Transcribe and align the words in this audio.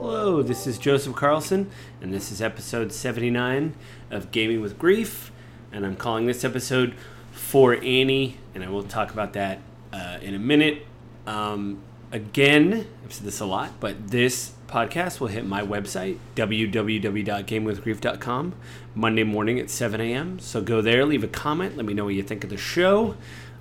Hello, 0.00 0.42
this 0.42 0.66
is 0.66 0.78
Joseph 0.78 1.14
Carlson, 1.14 1.70
and 2.00 2.14
this 2.14 2.32
is 2.32 2.40
episode 2.40 2.92
79 2.92 3.74
of 4.10 4.30
Gaming 4.30 4.62
with 4.62 4.78
Grief. 4.78 5.30
And 5.70 5.84
I'm 5.84 5.96
calling 5.96 6.24
this 6.24 6.44
episode 6.44 6.94
For 7.30 7.74
Annie, 7.74 8.38
and 8.54 8.64
I 8.64 8.70
will 8.70 8.84
talk 8.84 9.10
about 9.10 9.34
that 9.34 9.58
uh, 9.92 10.16
in 10.22 10.34
a 10.34 10.38
minute. 10.38 10.86
Um, 11.26 11.82
again, 12.10 12.86
I've 13.04 13.12
said 13.12 13.26
this 13.26 13.40
a 13.40 13.46
lot, 13.46 13.72
but 13.80 14.08
this 14.08 14.52
podcast 14.66 15.20
will 15.20 15.28
hit 15.28 15.44
my 15.44 15.60
website, 15.62 16.16
www.gamewithgrief.com, 16.36 18.54
Monday 18.94 19.24
morning 19.24 19.58
at 19.58 19.68
7 19.68 20.00
a.m. 20.00 20.38
So 20.38 20.62
go 20.62 20.80
there, 20.80 21.04
leave 21.04 21.24
a 21.24 21.28
comment, 21.28 21.76
let 21.76 21.84
me 21.84 21.92
know 21.92 22.06
what 22.06 22.14
you 22.14 22.22
think 22.22 22.44
of 22.44 22.50
the 22.50 22.56
show. 22.56 23.16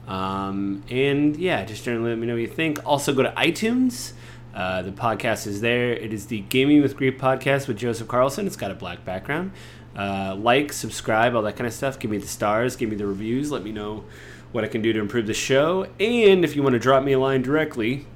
Um, 0.09 0.83
and 0.89 1.37
yeah, 1.37 1.63
just 1.63 1.85
generally 1.85 2.09
let 2.09 2.17
me 2.17 2.25
know 2.25 2.33
what 2.33 2.41
you 2.41 2.47
think. 2.47 2.79
Also, 2.85 3.13
go 3.13 3.21
to 3.23 3.31
iTunes. 3.31 4.13
Uh, 4.55 4.81
the 4.81 4.91
podcast 4.91 5.45
is 5.45 5.61
there. 5.61 5.93
It 5.93 6.11
is 6.11 6.25
the 6.25 6.41
Gaming 6.41 6.81
with 6.81 6.97
Grief 6.97 7.19
podcast 7.19 7.67
with 7.67 7.77
Joseph 7.77 8.07
Carlson. 8.07 8.47
It's 8.47 8.55
got 8.55 8.71
a 8.71 8.75
black 8.75 9.05
background. 9.05 9.51
Uh, 9.95 10.35
like, 10.35 10.73
subscribe, 10.73 11.35
all 11.35 11.43
that 11.43 11.55
kind 11.55 11.67
of 11.67 11.73
stuff. 11.73 11.99
Give 11.99 12.09
me 12.09 12.17
the 12.17 12.27
stars, 12.27 12.75
give 12.75 12.89
me 12.89 12.95
the 12.95 13.05
reviews. 13.05 13.51
Let 13.51 13.63
me 13.63 13.71
know 13.71 14.03
what 14.51 14.63
I 14.63 14.67
can 14.67 14.81
do 14.81 14.91
to 14.91 14.99
improve 14.99 15.27
the 15.27 15.33
show. 15.35 15.87
And 15.99 16.43
if 16.43 16.55
you 16.55 16.63
want 16.63 16.73
to 16.73 16.79
drop 16.79 17.03
me 17.03 17.11
a 17.13 17.19
line 17.19 17.43
directly, 17.43 18.07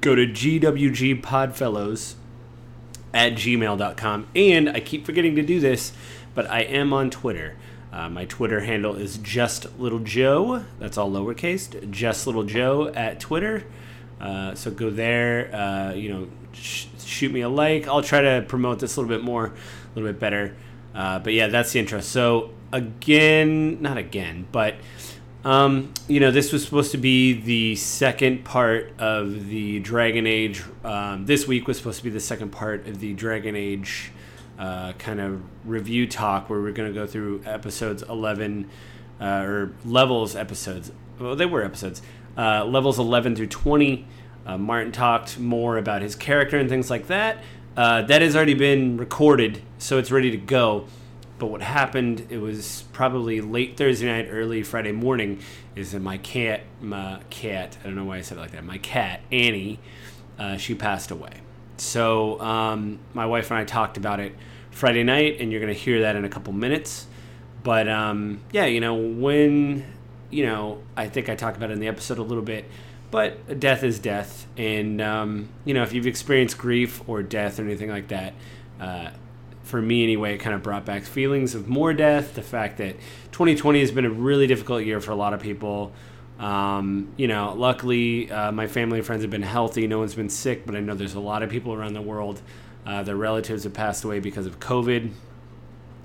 go 0.00 0.14
to 0.14 0.26
gwgpodfellows 0.26 2.14
at 3.12 3.34
gmail.com. 3.34 4.26
And 4.34 4.70
I 4.70 4.80
keep 4.80 5.04
forgetting 5.04 5.36
to 5.36 5.42
do 5.42 5.60
this, 5.60 5.92
but 6.34 6.50
I 6.50 6.60
am 6.60 6.94
on 6.94 7.10
Twitter. 7.10 7.56
Uh, 7.92 8.08
my 8.08 8.24
Twitter 8.24 8.60
handle 8.60 8.94
is 8.94 9.18
just 9.18 9.78
little 9.78 9.98
Joe. 9.98 10.64
That's 10.78 10.96
all 10.96 11.10
lowercase. 11.10 11.90
Just 11.90 12.26
little 12.26 12.44
Joe 12.44 12.88
at 12.88 13.18
Twitter. 13.20 13.64
Uh, 14.20 14.54
so 14.54 14.70
go 14.70 14.90
there. 14.90 15.54
Uh, 15.54 15.92
you 15.94 16.08
know, 16.08 16.28
sh- 16.52 16.86
shoot 16.98 17.32
me 17.32 17.40
a 17.40 17.48
like. 17.48 17.88
I'll 17.88 18.02
try 18.02 18.20
to 18.20 18.44
promote 18.46 18.78
this 18.78 18.96
a 18.96 19.00
little 19.00 19.16
bit 19.16 19.24
more, 19.24 19.46
a 19.46 19.52
little 19.94 20.10
bit 20.10 20.20
better. 20.20 20.54
Uh, 20.94 21.18
but 21.18 21.32
yeah, 21.32 21.48
that's 21.48 21.72
the 21.72 21.80
intro. 21.80 22.00
So 22.00 22.50
again, 22.72 23.80
not 23.82 23.96
again, 23.96 24.46
but 24.52 24.76
um, 25.44 25.92
you 26.06 26.20
know, 26.20 26.30
this 26.30 26.52
was 26.52 26.64
supposed 26.64 26.92
to 26.92 26.98
be 26.98 27.32
the 27.32 27.74
second 27.76 28.44
part 28.44 28.92
of 28.98 29.48
the 29.48 29.80
Dragon 29.80 30.26
Age. 30.26 30.62
Um, 30.84 31.24
this 31.26 31.46
week 31.46 31.66
was 31.66 31.78
supposed 31.78 31.98
to 31.98 32.04
be 32.04 32.10
the 32.10 32.20
second 32.20 32.50
part 32.50 32.86
of 32.86 33.00
the 33.00 33.14
Dragon 33.14 33.56
Age 33.56 34.12
uh, 34.60 34.92
kind 34.92 35.20
of 35.20 35.42
review 35.64 36.06
talk 36.06 36.50
where 36.50 36.60
we're 36.60 36.72
going 36.72 36.92
to 36.92 36.94
go 36.94 37.06
through 37.06 37.42
episodes 37.46 38.02
11 38.02 38.68
uh, 39.18 39.24
or 39.24 39.72
levels 39.86 40.36
episodes. 40.36 40.92
Well, 41.18 41.34
they 41.34 41.46
were 41.46 41.64
episodes. 41.64 42.02
Uh, 42.36 42.66
levels 42.66 42.98
11 42.98 43.36
through 43.36 43.46
20. 43.46 44.06
Uh, 44.44 44.58
Martin 44.58 44.92
talked 44.92 45.38
more 45.38 45.78
about 45.78 46.02
his 46.02 46.14
character 46.14 46.58
and 46.58 46.68
things 46.68 46.90
like 46.90 47.06
that. 47.06 47.38
Uh, 47.74 48.02
that 48.02 48.20
has 48.20 48.36
already 48.36 48.52
been 48.52 48.98
recorded, 48.98 49.62
so 49.78 49.96
it's 49.96 50.10
ready 50.10 50.30
to 50.30 50.36
go. 50.36 50.86
But 51.38 51.46
what 51.46 51.62
happened, 51.62 52.26
it 52.28 52.38
was 52.38 52.84
probably 52.92 53.40
late 53.40 53.78
Thursday 53.78 54.06
night, 54.06 54.28
early 54.30 54.62
Friday 54.62 54.92
morning, 54.92 55.40
is 55.74 55.92
that 55.92 56.00
my 56.00 56.18
cat, 56.18 56.64
my 56.82 57.20
cat, 57.30 57.78
I 57.80 57.84
don't 57.86 57.96
know 57.96 58.04
why 58.04 58.18
I 58.18 58.20
said 58.20 58.36
it 58.36 58.42
like 58.42 58.50
that, 58.50 58.64
my 58.64 58.76
cat, 58.76 59.22
Annie, 59.32 59.78
she 60.58 60.74
passed 60.74 61.10
away. 61.10 61.40
So 61.80 62.38
um, 62.40 62.98
my 63.14 63.24
wife 63.26 63.50
and 63.50 63.58
I 63.58 63.64
talked 63.64 63.96
about 63.96 64.20
it 64.20 64.36
Friday 64.70 65.02
night, 65.02 65.40
and 65.40 65.50
you're 65.50 65.60
going 65.60 65.72
to 65.72 65.78
hear 65.78 66.02
that 66.02 66.14
in 66.14 66.24
a 66.24 66.28
couple 66.28 66.52
minutes. 66.52 67.06
But 67.62 67.88
um, 67.88 68.40
yeah, 68.52 68.66
you 68.66 68.80
know, 68.80 68.94
when, 68.94 69.84
you 70.30 70.44
know, 70.44 70.82
I 70.96 71.08
think 71.08 71.28
I 71.28 71.34
talked 71.34 71.56
about 71.56 71.70
it 71.70 71.74
in 71.74 71.80
the 71.80 71.88
episode 71.88 72.18
a 72.18 72.22
little 72.22 72.44
bit, 72.44 72.66
but 73.10 73.58
death 73.58 73.82
is 73.82 73.98
death. 73.98 74.46
And, 74.56 75.00
um, 75.00 75.48
you 75.64 75.72
know, 75.72 75.82
if 75.82 75.92
you've 75.92 76.06
experienced 76.06 76.58
grief 76.58 77.06
or 77.08 77.22
death 77.22 77.58
or 77.58 77.64
anything 77.64 77.88
like 77.90 78.08
that, 78.08 78.34
uh, 78.78 79.10
for 79.62 79.80
me 79.80 80.02
anyway, 80.02 80.34
it 80.34 80.38
kind 80.38 80.54
of 80.54 80.62
brought 80.62 80.84
back 80.84 81.04
feelings 81.04 81.54
of 81.54 81.68
more 81.68 81.94
death. 81.94 82.34
The 82.34 82.42
fact 82.42 82.78
that 82.78 82.96
2020 83.32 83.80
has 83.80 83.90
been 83.90 84.04
a 84.04 84.10
really 84.10 84.46
difficult 84.46 84.84
year 84.84 85.00
for 85.00 85.12
a 85.12 85.16
lot 85.16 85.32
of 85.32 85.40
people. 85.40 85.92
Um, 86.40 87.12
you 87.18 87.28
know, 87.28 87.52
luckily, 87.54 88.30
uh, 88.30 88.50
my 88.50 88.66
family 88.66 88.98
and 88.98 89.06
friends 89.06 89.22
have 89.22 89.30
been 89.30 89.42
healthy. 89.42 89.86
No 89.86 89.98
one's 89.98 90.14
been 90.14 90.30
sick, 90.30 90.64
but 90.64 90.74
I 90.74 90.80
know 90.80 90.94
there's 90.94 91.14
a 91.14 91.20
lot 91.20 91.42
of 91.42 91.50
people 91.50 91.74
around 91.74 91.92
the 91.92 92.02
world. 92.02 92.40
Uh, 92.86 93.02
their 93.02 93.16
relatives 93.16 93.64
have 93.64 93.74
passed 93.74 94.04
away 94.04 94.20
because 94.20 94.46
of 94.46 94.58
COVID, 94.58 95.12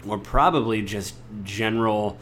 or 0.05 0.17
probably 0.17 0.81
just 0.81 1.15
general, 1.43 2.17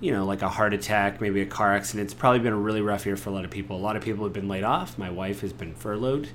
you 0.00 0.10
know, 0.10 0.24
like 0.24 0.40
a 0.40 0.48
heart 0.48 0.72
attack, 0.72 1.20
maybe 1.20 1.42
a 1.42 1.46
car 1.46 1.74
accident. 1.74 2.06
It's 2.06 2.14
probably 2.14 2.40
been 2.40 2.54
a 2.54 2.58
really 2.58 2.80
rough 2.80 3.04
year 3.04 3.16
for 3.16 3.28
a 3.28 3.32
lot 3.34 3.44
of 3.44 3.50
people. 3.50 3.76
A 3.76 3.78
lot 3.78 3.94
of 3.94 4.02
people 4.02 4.24
have 4.24 4.32
been 4.32 4.48
laid 4.48 4.64
off. 4.64 4.96
My 4.96 5.10
wife 5.10 5.42
has 5.42 5.52
been 5.52 5.74
furloughed. 5.74 6.30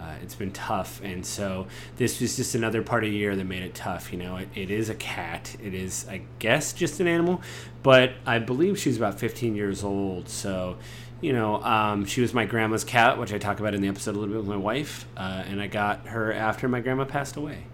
Uh, 0.00 0.14
it's 0.22 0.34
been 0.34 0.52
tough, 0.52 1.00
and 1.02 1.26
so 1.26 1.66
this 1.96 2.20
was 2.20 2.36
just 2.36 2.54
another 2.54 2.82
part 2.82 3.02
of 3.04 3.10
the 3.10 3.16
year 3.16 3.34
that 3.34 3.44
made 3.44 3.62
it 3.62 3.74
tough. 3.74 4.12
You 4.12 4.18
know, 4.18 4.36
it, 4.36 4.48
it 4.54 4.70
is 4.70 4.88
a 4.88 4.94
cat. 4.94 5.56
It 5.62 5.74
is, 5.74 6.06
I 6.08 6.22
guess, 6.38 6.72
just 6.72 7.00
an 7.00 7.08
animal, 7.08 7.42
but 7.82 8.12
I 8.24 8.38
believe 8.38 8.78
she's 8.78 8.96
about 8.96 9.18
15 9.18 9.56
years 9.56 9.82
old. 9.82 10.28
So, 10.28 10.76
you 11.20 11.32
know, 11.32 11.62
um, 11.64 12.04
she 12.04 12.20
was 12.20 12.32
my 12.32 12.44
grandma's 12.44 12.84
cat, 12.84 13.18
which 13.18 13.32
I 13.32 13.38
talk 13.38 13.58
about 13.58 13.74
in 13.74 13.82
the 13.82 13.88
episode 13.88 14.14
a 14.14 14.18
little 14.18 14.34
bit 14.34 14.38
with 14.38 14.48
my 14.48 14.56
wife, 14.56 15.06
uh, 15.16 15.42
and 15.46 15.60
I 15.60 15.66
got 15.66 16.06
her 16.08 16.32
after 16.32 16.68
my 16.68 16.80
grandma 16.80 17.04
passed 17.04 17.36
away, 17.36 17.64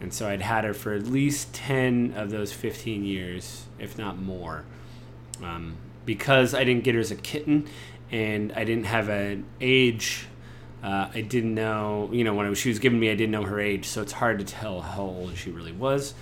and 0.00 0.12
so 0.12 0.28
I'd 0.28 0.42
had 0.42 0.64
her 0.64 0.74
for 0.74 0.94
at 0.94 1.06
least 1.06 1.54
10 1.54 2.14
of 2.16 2.30
those 2.30 2.52
15 2.52 3.04
years, 3.04 3.66
if 3.78 3.96
not 3.96 4.20
more, 4.20 4.64
um, 5.44 5.76
because 6.04 6.54
I 6.54 6.64
didn't 6.64 6.82
get 6.82 6.96
her 6.96 7.00
as 7.00 7.12
a 7.12 7.16
kitten, 7.16 7.68
and 8.10 8.52
I 8.52 8.64
didn't 8.64 8.86
have 8.86 9.08
an 9.08 9.44
age 9.60 10.26
uh, 10.88 11.10
I 11.12 11.20
didn't 11.20 11.54
know, 11.54 12.08
you 12.10 12.24
know, 12.24 12.32
when 12.32 12.54
she 12.54 12.70
was 12.70 12.78
giving 12.78 12.98
me, 12.98 13.10
I 13.10 13.14
didn't 13.14 13.32
know 13.32 13.42
her 13.42 13.60
age, 13.60 13.84
so 13.84 14.00
it's 14.00 14.12
hard 14.12 14.38
to 14.38 14.44
tell 14.46 14.80
how 14.80 15.02
old 15.02 15.36
she 15.36 15.50
really 15.50 15.72
was. 15.72 16.14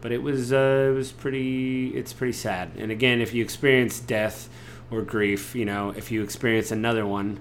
But 0.00 0.12
it 0.12 0.22
was, 0.22 0.52
uh, 0.52 0.90
it 0.90 0.94
was 0.94 1.10
pretty, 1.10 1.88
it's 1.88 2.12
pretty 2.12 2.32
sad. 2.32 2.70
And 2.78 2.92
again, 2.92 3.20
if 3.20 3.34
you 3.34 3.42
experience 3.42 3.98
death 3.98 4.48
or 4.92 5.02
grief, 5.02 5.56
you 5.56 5.64
know, 5.64 5.90
if 5.96 6.12
you 6.12 6.22
experience 6.22 6.70
another 6.70 7.04
one, 7.04 7.40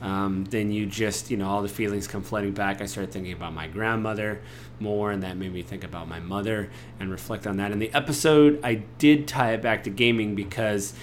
um, 0.00 0.46
then 0.48 0.72
you 0.72 0.86
just, 0.86 1.30
you 1.30 1.36
know, 1.36 1.46
all 1.46 1.60
the 1.60 1.68
feelings 1.68 2.08
come 2.08 2.22
flooding 2.22 2.52
back. 2.52 2.80
I 2.80 2.86
started 2.86 3.12
thinking 3.12 3.34
about 3.34 3.52
my 3.52 3.66
grandmother 3.66 4.40
more, 4.80 5.10
and 5.10 5.22
that 5.24 5.36
made 5.36 5.52
me 5.52 5.60
think 5.60 5.84
about 5.84 6.08
my 6.08 6.18
mother 6.18 6.70
and 6.98 7.10
reflect 7.10 7.46
on 7.46 7.58
that. 7.58 7.72
In 7.72 7.78
the 7.78 7.92
episode, 7.92 8.58
I 8.64 8.76
did 8.96 9.28
tie 9.28 9.52
it 9.52 9.60
back 9.60 9.84
to 9.84 9.90
gaming 9.90 10.34
because, 10.34 10.94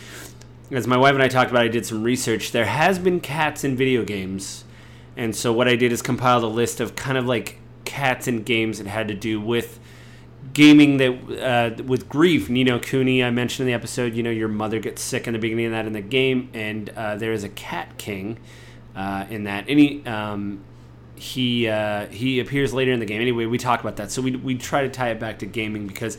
as 0.71 0.87
my 0.87 0.97
wife 0.97 1.13
and 1.13 1.21
I 1.21 1.27
talked 1.27 1.51
about, 1.51 1.65
I 1.65 1.67
did 1.67 1.85
some 1.85 2.01
research. 2.01 2.51
There 2.51 2.65
has 2.65 2.97
been 2.97 3.19
cats 3.19 3.63
in 3.63 3.77
video 3.77 4.03
games 4.03 4.63
and 5.19 5.35
so 5.35 5.51
what 5.51 5.67
I 5.67 5.75
did 5.75 5.91
is 5.91 6.01
compiled 6.01 6.45
a 6.45 6.47
list 6.47 6.79
of 6.79 6.95
kind 6.95 7.17
of 7.17 7.25
like 7.25 7.57
cats 7.83 8.25
and 8.25 8.45
games 8.45 8.77
that 8.77 8.87
had 8.87 9.09
to 9.09 9.13
do 9.13 9.41
with 9.41 9.77
gaming 10.53 10.95
that 10.95 11.77
uh, 11.79 11.83
with 11.83 12.07
grief. 12.07 12.49
Ni 12.49 12.63
no 12.63 12.79
Kuni, 12.79 13.21
I 13.21 13.29
mentioned 13.29 13.67
in 13.67 13.73
the 13.73 13.75
episode. 13.75 14.13
You 14.15 14.23
know, 14.23 14.29
your 14.29 14.47
mother 14.47 14.79
gets 14.79 15.01
sick 15.01 15.27
in 15.27 15.33
the 15.33 15.39
beginning 15.39 15.65
of 15.65 15.71
that 15.73 15.85
in 15.85 15.91
the 15.91 15.99
game, 15.99 16.49
and 16.53 16.89
uh, 16.91 17.17
there 17.17 17.33
is 17.33 17.43
a 17.43 17.49
cat 17.49 17.97
king 17.97 18.39
uh, 18.95 19.25
in 19.29 19.43
that. 19.43 19.65
Any 19.67 20.05
um, 20.05 20.63
he 21.15 21.67
uh, 21.67 22.05
he 22.05 22.39
appears 22.39 22.73
later 22.73 22.93
in 22.93 23.01
the 23.01 23.05
game. 23.05 23.19
Anyway, 23.19 23.45
we 23.45 23.57
talk 23.57 23.81
about 23.81 23.97
that. 23.97 24.11
So 24.11 24.21
we 24.21 24.37
we 24.37 24.55
try 24.55 24.83
to 24.83 24.89
tie 24.89 25.09
it 25.09 25.19
back 25.19 25.39
to 25.39 25.45
gaming 25.45 25.85
because. 25.85 26.17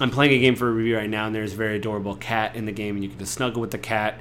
I'm 0.00 0.10
playing 0.10 0.32
a 0.32 0.38
game 0.38 0.56
for 0.56 0.68
a 0.68 0.72
review 0.72 0.96
right 0.96 1.08
now, 1.08 1.26
and 1.26 1.34
there's 1.34 1.52
a 1.52 1.56
very 1.56 1.76
adorable 1.76 2.16
cat 2.16 2.56
in 2.56 2.64
the 2.64 2.72
game, 2.72 2.96
and 2.96 3.04
you 3.04 3.10
can 3.10 3.18
just 3.20 3.34
snuggle 3.34 3.60
with 3.60 3.70
the 3.70 3.78
cat, 3.78 4.18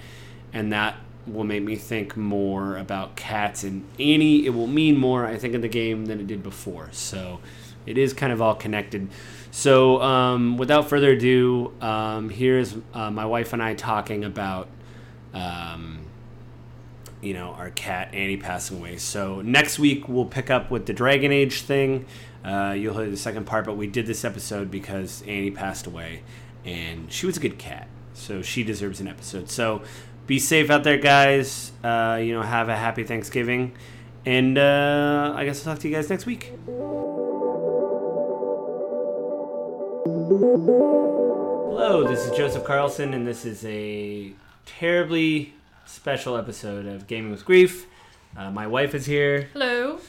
and 0.53 0.73
that 0.73 0.95
will 1.27 1.43
make 1.43 1.63
me 1.63 1.75
think 1.75 2.17
more 2.17 2.77
about 2.77 3.15
cats 3.15 3.63
and 3.63 3.85
Annie. 3.99 4.45
It 4.45 4.51
will 4.51 4.67
mean 4.67 4.97
more, 4.97 5.25
I 5.25 5.37
think, 5.37 5.53
in 5.53 5.61
the 5.61 5.67
game 5.67 6.05
than 6.05 6.19
it 6.19 6.27
did 6.27 6.43
before. 6.43 6.89
So 6.91 7.39
it 7.85 7.97
is 7.97 8.13
kind 8.13 8.31
of 8.33 8.41
all 8.41 8.55
connected. 8.55 9.09
So 9.51 10.01
um, 10.01 10.57
without 10.57 10.89
further 10.89 11.11
ado, 11.11 11.73
um, 11.81 12.29
here's 12.29 12.75
uh, 12.93 13.11
my 13.11 13.25
wife 13.25 13.53
and 13.53 13.61
I 13.61 13.73
talking 13.73 14.23
about, 14.23 14.67
um, 15.33 15.99
you 17.21 17.33
know, 17.33 17.49
our 17.51 17.69
cat 17.69 18.13
Annie 18.13 18.37
passing 18.37 18.77
away. 18.77 18.97
So 18.97 19.41
next 19.41 19.77
week 19.77 20.07
we'll 20.07 20.25
pick 20.25 20.49
up 20.49 20.71
with 20.71 20.85
the 20.85 20.93
Dragon 20.93 21.31
Age 21.31 21.61
thing. 21.61 22.05
Uh, 22.43 22.73
you'll 22.75 22.97
hear 22.97 23.09
the 23.09 23.17
second 23.17 23.45
part, 23.45 23.65
but 23.65 23.77
we 23.77 23.87
did 23.87 24.07
this 24.07 24.25
episode 24.25 24.71
because 24.71 25.21
Annie 25.23 25.51
passed 25.51 25.85
away, 25.85 26.23
and 26.65 27.11
she 27.11 27.27
was 27.27 27.37
a 27.37 27.39
good 27.39 27.59
cat, 27.59 27.87
so 28.15 28.41
she 28.41 28.63
deserves 28.63 28.99
an 28.99 29.07
episode. 29.07 29.47
So 29.47 29.83
be 30.31 30.39
safe 30.39 30.69
out 30.69 30.85
there, 30.85 30.97
guys. 30.97 31.73
Uh, 31.83 32.17
you 32.23 32.33
know, 32.33 32.41
have 32.41 32.69
a 32.69 32.75
happy 32.75 33.03
Thanksgiving. 33.03 33.73
And 34.25 34.57
uh, 34.57 35.33
I 35.35 35.43
guess 35.43 35.67
I'll 35.67 35.73
talk 35.73 35.81
to 35.81 35.89
you 35.89 35.93
guys 35.93 36.09
next 36.09 36.25
week. 36.25 36.53
Hello, 41.67 42.07
this 42.07 42.25
is 42.25 42.37
Joseph 42.37 42.63
Carlson, 42.63 43.13
and 43.13 43.27
this 43.27 43.43
is 43.43 43.65
a 43.65 44.31
terribly 44.65 45.53
special 45.83 46.37
episode 46.37 46.85
of 46.85 47.07
Gaming 47.07 47.31
with 47.31 47.43
Grief. 47.43 47.85
Uh, 48.37 48.49
my 48.51 48.67
wife 48.67 48.95
is 48.95 49.05
here. 49.05 49.49
Hello. 49.51 49.99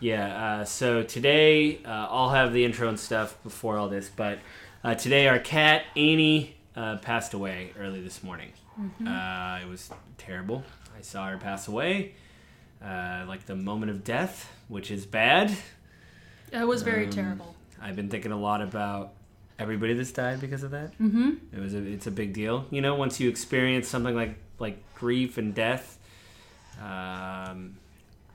Yeah, 0.00 0.58
uh, 0.60 0.64
so 0.66 1.02
today 1.02 1.78
uh, 1.86 2.08
I'll 2.10 2.28
have 2.28 2.52
the 2.52 2.66
intro 2.66 2.90
and 2.90 3.00
stuff 3.00 3.42
before 3.42 3.78
all 3.78 3.88
this, 3.88 4.10
but 4.14 4.38
uh, 4.84 4.96
today 4.96 5.28
our 5.28 5.38
cat, 5.38 5.84
Annie, 5.96 6.56
uh, 6.76 6.98
passed 6.98 7.32
away 7.32 7.72
early 7.78 8.02
this 8.02 8.22
morning. 8.22 8.52
Uh, 9.06 9.58
it 9.62 9.68
was 9.68 9.90
terrible. 10.18 10.64
I 10.96 11.02
saw 11.02 11.26
her 11.28 11.36
pass 11.38 11.68
away, 11.68 12.14
uh, 12.82 13.24
like 13.28 13.46
the 13.46 13.56
moment 13.56 13.90
of 13.90 14.02
death, 14.04 14.50
which 14.68 14.90
is 14.90 15.04
bad. 15.06 15.54
It 16.52 16.66
was 16.66 16.82
very 16.82 17.04
Um, 17.04 17.10
terrible. 17.10 17.56
I've 17.80 17.96
been 17.96 18.08
thinking 18.08 18.32
a 18.32 18.38
lot 18.38 18.60
about 18.62 19.12
everybody 19.58 19.94
that's 19.94 20.12
died 20.12 20.40
because 20.40 20.62
of 20.62 20.70
that. 20.70 20.92
Mm-hmm. 20.98 21.30
It 21.52 21.60
was 21.60 21.74
a, 21.74 21.78
it's 21.82 22.06
a 22.06 22.10
big 22.10 22.32
deal. 22.32 22.66
You 22.70 22.80
know, 22.80 22.94
once 22.94 23.20
you 23.20 23.28
experience 23.28 23.88
something 23.88 24.14
like 24.14 24.36
like 24.58 24.82
grief 24.94 25.38
and 25.38 25.54
death, 25.54 25.98
um, 26.80 27.76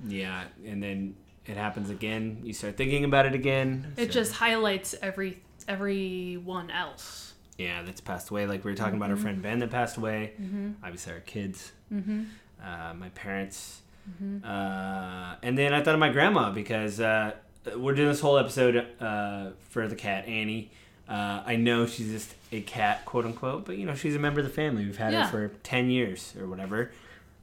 yeah, 0.07 0.43
and 0.65 0.81
then 0.83 1.15
it 1.45 1.57
happens 1.57 1.89
again. 1.89 2.41
You 2.43 2.53
start 2.53 2.75
thinking 2.77 3.03
about 3.05 3.25
it 3.25 3.33
again. 3.33 3.93
It 3.97 4.07
So- 4.07 4.11
just 4.19 4.33
highlights 4.33 4.93
every 5.01 5.41
everyone 5.67 6.69
else. 6.71 7.33
Yeah, 7.57 7.81
that's 7.83 8.01
passed 8.01 8.30
away. 8.30 8.45
Like 8.48 8.63
we 8.63 8.71
were 8.71 8.77
talking 8.77 8.95
about 8.98 9.09
our 9.09 9.18
friend 9.18 9.42
Ben 9.42 9.59
that 9.59 9.71
passed 9.71 9.98
away. 9.98 10.33
Mm-hmm. 10.42 10.71
Obviously, 10.83 11.13
our 11.13 11.19
kids, 11.21 11.71
Mm-hmm. 11.94 12.24
uh, 12.63 12.94
my 12.94 13.09
parents, 13.09 13.81
Mm-hmm. 14.09 14.45
uh, 14.50 15.36
and 15.44 15.57
then 15.57 15.74
I 15.74 15.83
thought 15.83 15.94
of 15.94 16.00
my 16.00 16.07
grandma 16.09 16.50
because 16.51 17.01
uh, 17.01 17.33
we're 17.75 17.94
doing 17.94 18.07
this 18.07 18.21
whole 18.21 18.38
episode 18.38 18.88
uh, 19.01 19.50
for 19.69 19.86
the 19.89 19.95
cat 19.98 20.25
Annie. 20.27 20.71
Uh, 21.09 21.44
I 21.45 21.57
know 21.57 21.86
she's 21.88 22.09
just 22.12 22.33
a 22.54 22.62
cat, 22.62 23.04
quote 23.06 23.25
unquote, 23.25 23.65
but 23.65 23.77
you 23.77 23.86
know 23.86 23.95
she's 23.95 24.15
a 24.15 24.19
member 24.19 24.39
of 24.39 24.45
the 24.45 24.51
family. 24.54 24.86
We've 24.86 24.98
had 24.98 25.12
Yeah. 25.13 25.27
her 25.30 25.50
for 25.50 25.56
ten 25.63 25.89
years 25.89 26.33
or 26.39 26.48
whatever. 26.48 26.92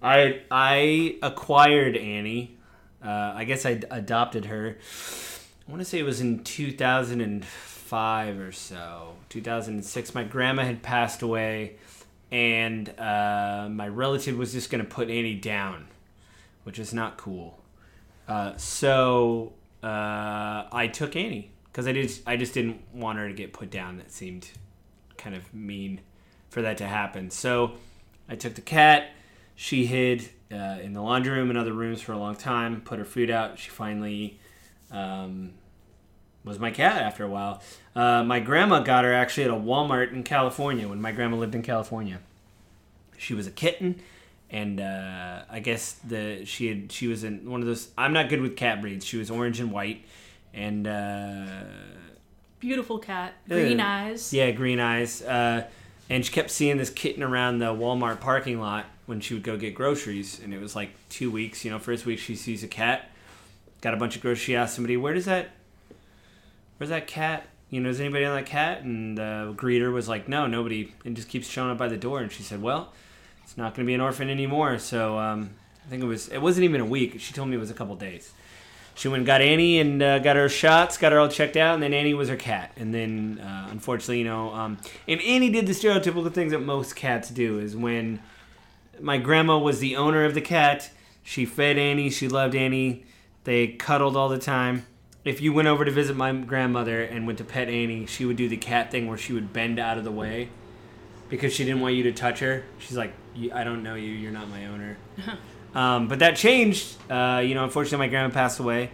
I 0.02 0.40
I 0.50 1.16
acquired 1.22 1.96
Annie. 1.98 2.56
Uh, 3.04 3.32
I 3.36 3.44
guess 3.44 3.66
I 3.66 3.74
d- 3.74 3.86
adopted 3.90 4.46
her. 4.46 4.78
I 5.66 5.70
want 5.70 5.80
to 5.82 5.84
say 5.86 5.98
it 5.98 6.02
was 6.04 6.20
in 6.22 6.42
2005 7.94 8.40
or 8.40 8.52
so, 8.52 9.14
2006. 9.28 10.14
My 10.14 10.24
grandma 10.24 10.64
had 10.64 10.82
passed 10.82 11.22
away, 11.22 11.76
and 12.32 12.88
uh, 12.98 13.68
my 13.70 13.86
relative 13.86 14.36
was 14.36 14.52
just 14.52 14.70
going 14.70 14.82
to 14.82 14.88
put 14.88 15.08
Annie 15.08 15.36
down, 15.36 15.86
which 16.64 16.78
is 16.78 16.92
not 16.92 17.16
cool. 17.16 17.58
Uh, 18.26 18.56
so 18.56 19.52
uh, 19.82 20.64
I 20.72 20.90
took 20.92 21.14
Annie 21.14 21.52
because 21.66 21.86
I 21.86 21.92
just 21.92 22.22
I 22.26 22.36
just 22.36 22.52
didn't 22.52 22.80
want 22.92 23.18
her 23.18 23.28
to 23.28 23.34
get 23.34 23.52
put 23.52 23.70
down. 23.70 23.98
That 23.98 24.10
seemed 24.10 24.50
kind 25.16 25.36
of 25.36 25.54
mean 25.54 26.00
for 26.50 26.62
that 26.62 26.78
to 26.78 26.86
happen. 26.86 27.30
So 27.30 27.74
I 28.28 28.34
took 28.34 28.54
the 28.54 28.60
cat. 28.60 29.10
She 29.54 29.86
hid 29.86 30.30
uh, 30.50 30.78
in 30.82 30.94
the 30.94 31.00
laundry 31.00 31.38
room 31.38 31.48
and 31.48 31.58
other 31.58 31.72
rooms 31.72 32.00
for 32.00 32.12
a 32.12 32.18
long 32.18 32.34
time. 32.34 32.80
Put 32.80 32.98
her 32.98 33.04
food 33.04 33.30
out. 33.30 33.58
She 33.58 33.70
finally 33.70 34.40
um, 34.90 35.52
was 36.44 36.58
my 36.58 36.70
cat 36.70 37.00
after 37.02 37.24
a 37.24 37.28
while. 37.28 37.62
Uh, 37.96 38.22
my 38.22 38.38
grandma 38.40 38.80
got 38.80 39.04
her 39.04 39.12
actually 39.14 39.44
at 39.44 39.50
a 39.50 39.54
Walmart 39.54 40.12
in 40.12 40.22
California 40.22 40.86
when 40.88 41.00
my 41.00 41.10
grandma 41.12 41.36
lived 41.36 41.54
in 41.54 41.62
California. 41.62 42.18
She 43.16 43.32
was 43.34 43.46
a 43.46 43.50
kitten, 43.50 44.00
and 44.50 44.80
uh, 44.80 45.42
I 45.50 45.60
guess 45.60 45.92
the 46.06 46.44
she 46.44 46.66
had 46.68 46.92
she 46.92 47.06
was 47.06 47.24
in 47.24 47.48
one 47.50 47.60
of 47.60 47.66
those. 47.66 47.88
I'm 47.96 48.12
not 48.12 48.28
good 48.28 48.40
with 48.42 48.56
cat 48.56 48.80
breeds. 48.82 49.04
She 49.06 49.16
was 49.16 49.30
orange 49.30 49.60
and 49.60 49.72
white, 49.72 50.04
and 50.52 50.86
uh, 50.86 51.46
Beautiful 52.60 52.98
cat, 52.98 53.34
green 53.48 53.80
eyes. 53.80 54.32
yeah, 54.32 54.50
green 54.50 54.80
eyes. 54.80 55.22
Uh, 55.22 55.66
and 56.10 56.24
she 56.24 56.32
kept 56.32 56.50
seeing 56.50 56.76
this 56.76 56.90
kitten 56.90 57.22
around 57.22 57.58
the 57.58 57.66
Walmart 57.74 58.20
parking 58.20 58.58
lot 58.60 58.86
when 59.06 59.20
she 59.20 59.32
would 59.34 59.42
go 59.42 59.56
get 59.56 59.74
groceries. 59.74 60.40
And 60.42 60.52
it 60.52 60.60
was 60.60 60.74
like 60.76 60.90
two 61.08 61.30
weeks. 61.30 61.64
You 61.64 61.70
know, 61.70 61.78
first 61.78 62.04
week 62.06 62.18
she 62.18 62.34
sees 62.36 62.62
a 62.62 62.68
cat, 62.68 63.10
got 63.80 63.94
a 63.94 63.96
bunch 63.96 64.16
of 64.16 64.22
groceries. 64.22 64.40
She 64.44 64.56
asked 64.56 64.74
somebody, 64.74 64.96
"Where 64.96 65.14
does 65.14 65.24
that? 65.26 65.50
Where's 66.76 66.90
that 66.90 67.06
cat? 67.06 67.46
You 67.70 67.80
know, 67.80 67.88
is 67.88 68.00
anybody 68.00 68.24
on 68.24 68.34
that 68.36 68.46
cat?" 68.46 68.82
And 68.82 69.18
the 69.18 69.54
greeter 69.56 69.92
was 69.92 70.08
like, 70.08 70.28
"No, 70.28 70.46
nobody." 70.46 70.92
And 71.04 71.16
just 71.16 71.28
keeps 71.28 71.48
showing 71.48 71.70
up 71.70 71.78
by 71.78 71.88
the 71.88 71.96
door. 71.96 72.20
And 72.20 72.30
she 72.30 72.42
said, 72.42 72.62
"Well, 72.62 72.92
it's 73.42 73.56
not 73.56 73.74
going 73.74 73.84
to 73.84 73.88
be 73.88 73.94
an 73.94 74.00
orphan 74.00 74.30
anymore." 74.30 74.78
So 74.78 75.18
um, 75.18 75.50
I 75.86 75.90
think 75.90 76.02
it 76.02 76.06
was. 76.06 76.28
It 76.28 76.38
wasn't 76.38 76.64
even 76.64 76.80
a 76.80 76.86
week. 76.86 77.20
She 77.20 77.32
told 77.32 77.48
me 77.48 77.56
it 77.56 77.60
was 77.60 77.70
a 77.70 77.74
couple 77.74 77.96
days 77.96 78.32
she 78.94 79.08
went 79.08 79.20
and 79.20 79.26
got 79.26 79.40
Annie 79.40 79.80
and 79.80 80.02
uh, 80.02 80.18
got 80.20 80.36
her 80.36 80.48
shots, 80.48 80.96
got 80.98 81.12
her 81.12 81.18
all 81.18 81.28
checked 81.28 81.56
out, 81.56 81.74
and 81.74 81.82
then 81.82 81.92
Annie 81.92 82.14
was 82.14 82.28
her 82.28 82.36
cat. 82.36 82.72
And 82.76 82.94
then, 82.94 83.40
uh, 83.40 83.68
unfortunately, 83.70 84.18
you 84.18 84.24
know, 84.24 84.52
um, 84.54 84.78
and 85.08 85.20
Annie 85.20 85.50
did 85.50 85.66
the 85.66 85.72
stereotypical 85.72 86.32
things 86.32 86.52
that 86.52 86.60
most 86.60 86.94
cats 86.94 87.28
do. 87.28 87.58
Is 87.58 87.76
when 87.76 88.22
my 89.00 89.18
grandma 89.18 89.58
was 89.58 89.80
the 89.80 89.96
owner 89.96 90.24
of 90.24 90.34
the 90.34 90.40
cat, 90.40 90.90
she 91.22 91.44
fed 91.44 91.76
Annie, 91.76 92.10
she 92.10 92.28
loved 92.28 92.54
Annie, 92.54 93.04
they 93.42 93.68
cuddled 93.68 94.16
all 94.16 94.28
the 94.28 94.38
time. 94.38 94.86
If 95.24 95.40
you 95.40 95.52
went 95.52 95.68
over 95.68 95.84
to 95.84 95.90
visit 95.90 96.16
my 96.16 96.32
grandmother 96.32 97.02
and 97.02 97.26
went 97.26 97.38
to 97.38 97.44
pet 97.44 97.68
Annie, 97.68 98.06
she 98.06 98.24
would 98.26 98.36
do 98.36 98.48
the 98.48 98.58
cat 98.58 98.90
thing 98.90 99.06
where 99.08 99.16
she 99.16 99.32
would 99.32 99.52
bend 99.52 99.78
out 99.78 99.96
of 99.96 100.04
the 100.04 100.12
way 100.12 100.50
because 101.30 101.52
she 101.54 101.64
didn't 101.64 101.80
want 101.80 101.94
you 101.94 102.02
to 102.04 102.12
touch 102.12 102.40
her. 102.40 102.64
She's 102.78 102.96
like, 102.96 103.12
I 103.52 103.64
don't 103.64 103.82
know 103.82 103.94
you, 103.94 104.12
you're 104.12 104.32
not 104.32 104.48
my 104.48 104.66
owner. 104.66 104.98
Um, 105.74 106.06
but 106.06 106.20
that 106.20 106.36
changed. 106.36 106.94
Uh, 107.10 107.42
you 107.44 107.54
know, 107.54 107.64
unfortunately, 107.64 108.06
my 108.06 108.08
grandma 108.08 108.32
passed 108.32 108.60
away, 108.60 108.90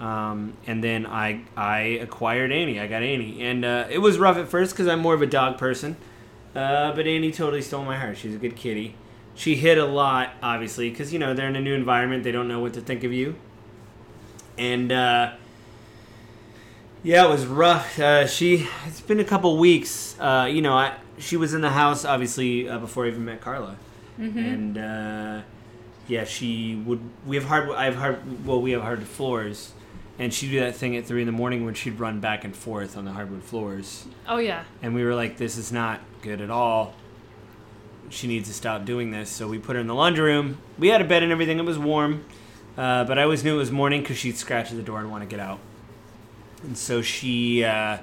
um, 0.00 0.54
and 0.66 0.82
then 0.82 1.06
I 1.06 1.44
I 1.56 1.78
acquired 2.02 2.50
Annie. 2.50 2.80
I 2.80 2.88
got 2.88 3.04
Annie, 3.04 3.40
and 3.42 3.64
uh, 3.64 3.86
it 3.88 3.98
was 3.98 4.18
rough 4.18 4.36
at 4.36 4.48
first 4.48 4.72
because 4.72 4.88
I'm 4.88 4.98
more 4.98 5.14
of 5.14 5.22
a 5.22 5.26
dog 5.26 5.58
person. 5.58 5.96
Uh, 6.56 6.92
but 6.92 7.06
Annie 7.06 7.30
totally 7.30 7.62
stole 7.62 7.84
my 7.84 7.96
heart. 7.96 8.16
She's 8.16 8.34
a 8.34 8.38
good 8.38 8.56
kitty. 8.56 8.96
She 9.36 9.54
hid 9.54 9.78
a 9.78 9.86
lot, 9.86 10.30
obviously, 10.42 10.90
because 10.90 11.12
you 11.12 11.20
know 11.20 11.34
they're 11.34 11.46
in 11.46 11.54
a 11.54 11.60
new 11.60 11.74
environment. 11.74 12.24
They 12.24 12.32
don't 12.32 12.48
know 12.48 12.58
what 12.58 12.74
to 12.74 12.80
think 12.80 13.04
of 13.04 13.12
you, 13.12 13.36
and 14.56 14.90
uh, 14.90 15.34
yeah, 17.02 17.24
it 17.24 17.28
was 17.28 17.46
rough. 17.46 17.98
Uh, 17.98 18.26
she 18.26 18.66
it's 18.86 19.00
been 19.00 19.20
a 19.20 19.24
couple 19.24 19.56
weeks. 19.58 20.16
Uh, 20.18 20.48
you 20.50 20.62
know, 20.62 20.74
I 20.74 20.94
she 21.18 21.36
was 21.36 21.54
in 21.54 21.60
the 21.60 21.70
house 21.70 22.04
obviously 22.04 22.68
uh, 22.68 22.78
before 22.78 23.04
I 23.04 23.08
even 23.08 23.24
met 23.24 23.40
Carla, 23.40 23.76
and 24.18 24.76
uh, 24.78 25.42
yeah, 26.06 26.24
she 26.24 26.74
would. 26.86 27.00
We 27.26 27.36
have 27.36 27.44
hard. 27.46 27.70
I 27.70 27.84
have 27.84 27.96
hard. 27.96 28.46
Well, 28.46 28.60
we 28.60 28.72
have 28.72 28.82
hard 28.82 29.02
floors, 29.04 29.72
and 30.18 30.32
she'd 30.32 30.50
do 30.50 30.60
that 30.60 30.74
thing 30.76 30.96
at 30.96 31.06
three 31.06 31.20
in 31.22 31.26
the 31.26 31.32
morning 31.32 31.64
when 31.64 31.74
she'd 31.74 31.98
run 32.00 32.20
back 32.20 32.44
and 32.44 32.54
forth 32.56 32.96
on 32.96 33.04
the 33.04 33.12
hardwood 33.12 33.42
floors, 33.44 34.06
Oh 34.28 34.38
yeah. 34.38 34.64
and 34.82 34.94
we 34.94 35.04
were 35.04 35.14
like, 35.14 35.36
"This 35.36 35.56
is 35.56 35.70
not 35.72 36.00
good 36.22 36.40
at 36.40 36.50
all." 36.50 36.94
She 38.10 38.26
needs 38.26 38.48
to 38.48 38.54
stop 38.54 38.86
doing 38.86 39.10
this. 39.10 39.28
So 39.28 39.46
we 39.48 39.58
put 39.58 39.74
her 39.76 39.80
in 39.82 39.86
the 39.86 39.94
laundry 39.94 40.32
room. 40.32 40.56
We 40.78 40.88
had 40.88 41.02
a 41.02 41.04
bed 41.04 41.22
and 41.22 41.30
everything. 41.30 41.58
It 41.58 41.64
was 41.66 41.78
warm, 41.78 42.24
uh, 42.78 43.04
but 43.04 43.18
I 43.18 43.22
always 43.24 43.44
knew 43.44 43.54
it 43.56 43.58
was 43.58 43.70
morning 43.70 44.00
because 44.00 44.16
she'd 44.16 44.38
scratch 44.38 44.70
at 44.70 44.76
the 44.78 44.82
door 44.82 44.98
and 45.00 45.10
want 45.10 45.22
to 45.22 45.28
get 45.28 45.40
out. 45.40 45.58
And 46.62 46.76
so 46.76 47.02
she, 47.02 47.64
uh, 47.64 47.98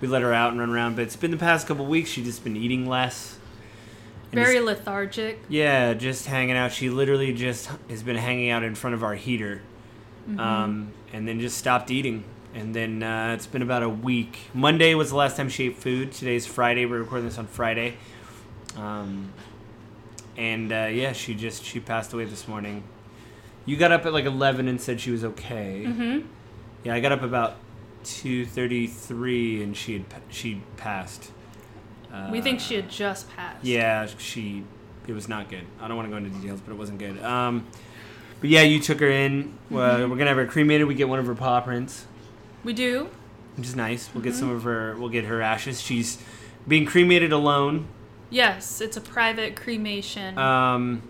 we 0.00 0.08
let 0.08 0.22
her 0.22 0.32
out 0.34 0.50
and 0.50 0.60
run 0.60 0.70
around. 0.70 0.96
But 0.96 1.02
it's 1.02 1.16
been 1.16 1.30
the 1.30 1.36
past 1.36 1.66
couple 1.66 1.86
weeks. 1.86 2.10
She's 2.10 2.24
just 2.26 2.44
been 2.44 2.56
eating 2.56 2.86
less. 2.86 3.38
Very 4.32 4.54
just- 4.54 4.66
lethargic. 4.66 5.40
yeah, 5.48 5.94
just 5.94 6.26
hanging 6.26 6.56
out. 6.56 6.72
She 6.72 6.90
literally 6.90 7.32
just 7.32 7.70
has 7.88 8.02
been 8.02 8.16
hanging 8.16 8.50
out 8.50 8.64
in 8.64 8.74
front 8.74 8.94
of 8.94 9.04
our 9.04 9.14
heater, 9.14 9.62
um, 10.38 10.92
and 11.12 11.28
then 11.28 11.38
just 11.38 11.56
stopped 11.56 11.90
eating. 11.92 12.24
And 12.52 12.74
then 12.74 13.02
uh, 13.04 13.32
it's 13.34 13.46
been 13.46 13.62
about 13.62 13.84
a 13.84 13.88
week. 13.88 14.38
Monday 14.52 14.94
was 14.94 15.10
the 15.10 15.16
last 15.16 15.36
time 15.36 15.48
she 15.48 15.66
ate 15.66 15.76
food. 15.76 16.10
Today's 16.12 16.46
Friday. 16.46 16.84
We're 16.86 16.98
recording 16.98 17.26
this 17.28 17.38
on 17.38 17.46
Friday. 17.46 17.94
Um, 18.76 19.32
and 20.36 20.72
uh, 20.72 20.88
yeah, 20.90 21.12
she 21.12 21.34
just 21.36 21.64
she 21.64 21.78
passed 21.78 22.12
away 22.12 22.24
this 22.24 22.48
morning. 22.48 22.82
You 23.66 23.76
got 23.76 23.92
up 23.92 24.04
at 24.04 24.12
like 24.12 24.24
eleven 24.24 24.66
and 24.66 24.80
said 24.80 25.00
she 25.00 25.12
was 25.12 25.22
okay. 25.24 25.84
Mm-hmm. 25.86 26.26
Yeah, 26.82 26.94
I 26.94 27.00
got 27.00 27.12
up 27.12 27.22
about 27.22 27.56
two 28.04 28.44
thirty 28.46 28.86
three, 28.86 29.62
and 29.62 29.76
she 29.76 29.94
had 29.94 30.04
she 30.30 30.62
passed. 30.76 31.30
Uh, 32.12 32.28
we 32.30 32.40
think 32.40 32.60
she 32.60 32.74
had 32.76 32.88
just 32.88 33.28
passed. 33.34 33.64
yeah, 33.64 34.06
she. 34.18 34.64
It 35.06 35.12
was 35.12 35.28
not 35.28 35.50
good. 35.50 35.64
I 35.80 35.88
don't 35.88 35.96
want 35.96 36.06
to 36.08 36.10
go 36.10 36.16
into 36.16 36.30
details, 36.30 36.60
but 36.60 36.72
it 36.72 36.76
wasn't 36.78 36.98
good. 36.98 37.22
Um, 37.22 37.66
but 38.40 38.48
yeah, 38.50 38.62
you 38.62 38.78
took 38.80 39.00
her 39.00 39.10
in. 39.10 39.58
Uh, 39.70 39.74
Mm-hmm. 39.74 40.10
we're 40.10 40.16
gonna 40.16 40.28
have 40.30 40.36
her 40.36 40.46
cremated. 40.46 40.86
We 40.86 40.94
get 40.94 41.08
one 41.08 41.18
of 41.18 41.26
her 41.26 41.34
paw 41.34 41.60
prints, 41.60 42.06
We 42.62 42.72
do. 42.72 43.08
which 43.56 43.66
is 43.66 43.76
nice. 43.76 44.08
We'll 44.14 44.22
get 44.22 44.30
Mm-hmm. 44.32 44.38
some 44.40 44.50
of 44.50 44.62
her. 44.64 44.96
We'll 44.98 45.08
get 45.10 45.24
her 45.24 45.42
ashes. 45.42 45.80
She's 45.82 46.18
being 46.68 46.86
cremated 46.86 47.32
alone. 47.32 47.88
Yes, 48.30 48.80
it's 48.80 48.96
a 48.96 49.00
private 49.00 49.54
cremation. 49.56 50.38
Um, 50.38 51.02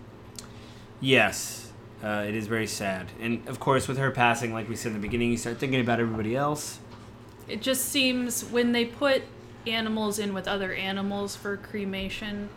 yes, 0.99 1.71
uh, 2.03 2.25
it 2.27 2.35
is 2.35 2.47
very 2.47 2.67
sad. 2.67 3.11
And 3.19 3.47
of 3.47 3.59
course, 3.59 3.87
with 3.87 3.97
her 3.97 4.11
passing, 4.11 4.53
like 4.53 4.67
we 4.69 4.75
said 4.75 4.89
in 4.89 4.93
the 4.95 5.01
beginning, 5.01 5.31
you 5.31 5.37
start 5.37 5.57
thinking 5.57 5.79
about 5.79 5.99
everybody 5.99 6.35
else. 6.35 6.79
It 7.47 7.61
just 7.61 7.85
seems 7.85 8.43
when 8.43 8.71
they 8.71 8.85
put 8.85 9.23
animals 9.67 10.19
in 10.19 10.33
with 10.33 10.47
other 10.47 10.73
animals 10.73 11.35
for 11.35 11.57
cremation, 11.57 12.49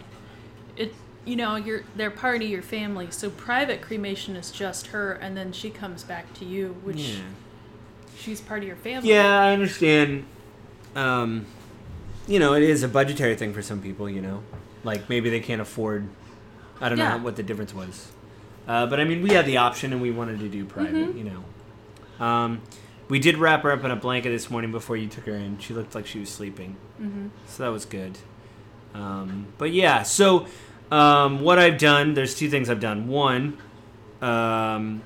it 0.76 0.95
you 1.25 1.37
know 1.37 1.57
you're 1.57 1.83
they're 1.97 2.11
part 2.11 2.42
of 2.42 2.49
your 2.49 2.62
family. 2.62 3.09
So 3.11 3.30
private 3.30 3.83
cremation 3.83 4.37
is 4.37 4.50
just 4.50 4.88
her, 4.88 5.12
and 5.12 5.37
then 5.37 5.52
she 5.52 5.71
comes 5.71 6.04
back 6.04 6.33
to 6.35 6.45
you, 6.45 6.76
which 6.83 6.97
yeah. 6.97 7.21
she's 8.16 8.40
part 8.40 8.62
of 8.62 8.66
your 8.66 8.76
family. 8.76 9.11
Yeah, 9.11 9.40
I 9.40 9.52
understand. 9.52 10.25
Um, 10.95 11.47
you 12.26 12.38
know, 12.38 12.54
it 12.54 12.62
is 12.62 12.83
a 12.83 12.88
budgetary 12.88 13.37
thing 13.37 13.52
for 13.52 13.62
some 13.62 13.80
people. 13.80 14.09
You 14.09 14.23
know, 14.23 14.42
like 14.85 15.09
maybe 15.09 15.30
they 15.30 15.40
can't 15.40 15.61
afford. 15.61 16.09
I 16.80 16.88
don't 16.88 16.99
Yeah. 16.99 17.16
know 17.16 17.25
what 17.25 17.37
the 17.37 17.42
difference 17.42 17.75
was, 17.75 18.12
uh, 18.68 18.87
but 18.87 19.00
I 19.00 19.04
mean, 19.04 19.23
we 19.23 19.30
had 19.30 19.47
the 19.47 19.57
option 19.57 19.92
and 19.92 20.00
we 20.00 20.11
wanted 20.11 20.38
to 20.40 20.49
do 20.49 20.64
private. 20.64 20.95
Mm-hmm. 20.95 21.18
You 21.18 21.25
know, 21.25 22.25
um, 22.25 22.62
we 23.08 23.18
did 23.18 23.36
wrap 23.38 23.62
her 23.62 23.72
up 23.72 23.84
in 23.84 23.90
a 23.90 23.96
blanket 23.96 24.30
this 24.30 24.50
morning 24.50 24.70
before 24.72 24.96
you 24.96 25.08
took 25.08 25.24
her 25.26 25.34
in. 25.34 25.58
She 25.58 25.74
looked 25.74 25.94
like 25.94 26.06
she 26.06 26.18
was 26.20 26.28
sleeping, 26.28 26.76
Mm-hmm. 27.00 27.28
so 27.46 27.62
that 27.62 27.68
was 27.70 27.84
good. 27.84 28.18
Um, 28.94 29.46
but 29.58 29.70
yeah, 29.72 30.02
so 30.02 30.46
um, 30.90 31.40
what 31.42 31.58
I've 31.58 31.78
done, 31.78 32.14
there's 32.14 32.34
two 32.34 32.48
things 32.50 32.68
I've 32.70 32.80
done. 32.80 33.08
One, 33.08 33.58
um, 34.20 35.02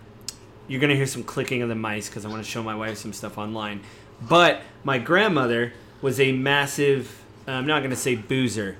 you're 0.68 0.80
gonna 0.80 0.94
hear 0.94 1.06
some 1.06 1.23
clicking 1.25 1.62
of 1.62 1.68
the 1.68 1.75
mice 1.75 2.09
because 2.09 2.25
I 2.25 2.28
want 2.28 2.44
to 2.44 2.50
show 2.50 2.62
my 2.62 2.75
wife 2.75 2.97
some 2.99 3.12
stuff 3.12 3.37
online. 3.38 3.80
But 4.21 4.62
my 4.85 4.99
grandmother 4.99 5.73
was 6.00 6.21
a 6.21 6.32
massive. 6.32 7.23
I'm 7.47 7.66
not 7.66 7.82
gonna 7.82 7.97
say 7.97 8.14
boozer, 8.14 8.76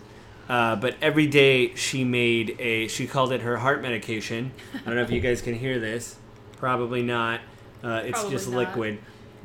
uh, 0.49 0.77
but 0.77 0.95
every 1.03 1.27
day 1.27 1.75
she 1.75 2.05
made 2.05 2.57
a. 2.61 2.87
She 2.89 3.07
called 3.07 3.33
it 3.33 3.43
her 3.43 3.57
heart 3.59 3.83
medication. 3.83 4.53
I 4.75 4.79
don't 4.87 4.95
know 4.97 5.03
if 5.03 5.11
you 5.11 5.21
guys 5.21 5.43
can 5.43 5.55
hear 5.55 5.79
this. 5.81 6.17
Probably 6.59 7.03
not. 7.03 7.41
Uh, 7.83 8.03
it's 8.05 8.13
Probably 8.21 8.31
just 8.31 8.49
not. 8.49 8.57
liquid. 8.59 8.99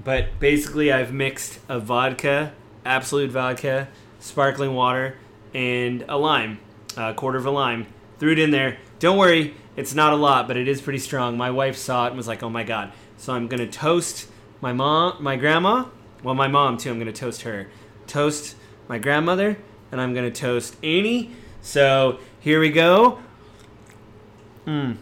But 0.03 0.39
basically, 0.39 0.91
I've 0.91 1.13
mixed 1.13 1.59
a 1.67 1.79
vodka, 1.79 2.53
Absolut 2.85 3.31
vodka, 3.31 3.89
sparkling 4.19 4.73
water, 4.73 5.17
and 5.53 6.05
a 6.07 6.17
lime, 6.17 6.59
a 6.95 7.13
quarter 7.13 7.37
of 7.37 7.45
a 7.45 7.51
lime. 7.51 7.87
Threw 8.17 8.31
it 8.31 8.39
in 8.39 8.51
there. 8.51 8.77
Don't 8.99 9.17
worry, 9.17 9.55
it's 9.75 9.93
not 9.93 10.13
a 10.13 10.15
lot, 10.15 10.47
but 10.47 10.55
it 10.55 10.67
is 10.67 10.81
pretty 10.81 10.99
strong. 10.99 11.37
My 11.37 11.51
wife 11.51 11.75
saw 11.75 12.05
it 12.05 12.09
and 12.09 12.17
was 12.17 12.27
like, 12.27 12.43
"Oh 12.43 12.49
my 12.49 12.63
god!" 12.63 12.93
So 13.17 13.33
I'm 13.33 13.47
gonna 13.47 13.67
toast 13.67 14.29
my 14.61 14.71
mom, 14.71 15.17
my 15.19 15.35
grandma. 15.35 15.85
Well, 16.23 16.33
my 16.33 16.47
mom 16.47 16.77
too. 16.77 16.89
I'm 16.91 16.97
gonna 16.97 17.11
toast 17.11 17.41
her. 17.41 17.67
Toast 18.07 18.55
my 18.87 18.97
grandmother, 18.97 19.57
and 19.91 19.99
I'm 19.99 20.13
gonna 20.13 20.31
toast 20.31 20.77
Annie. 20.83 21.31
So 21.61 22.19
here 22.39 22.59
we 22.59 22.69
go. 22.69 23.19
Hmm. 24.65 24.93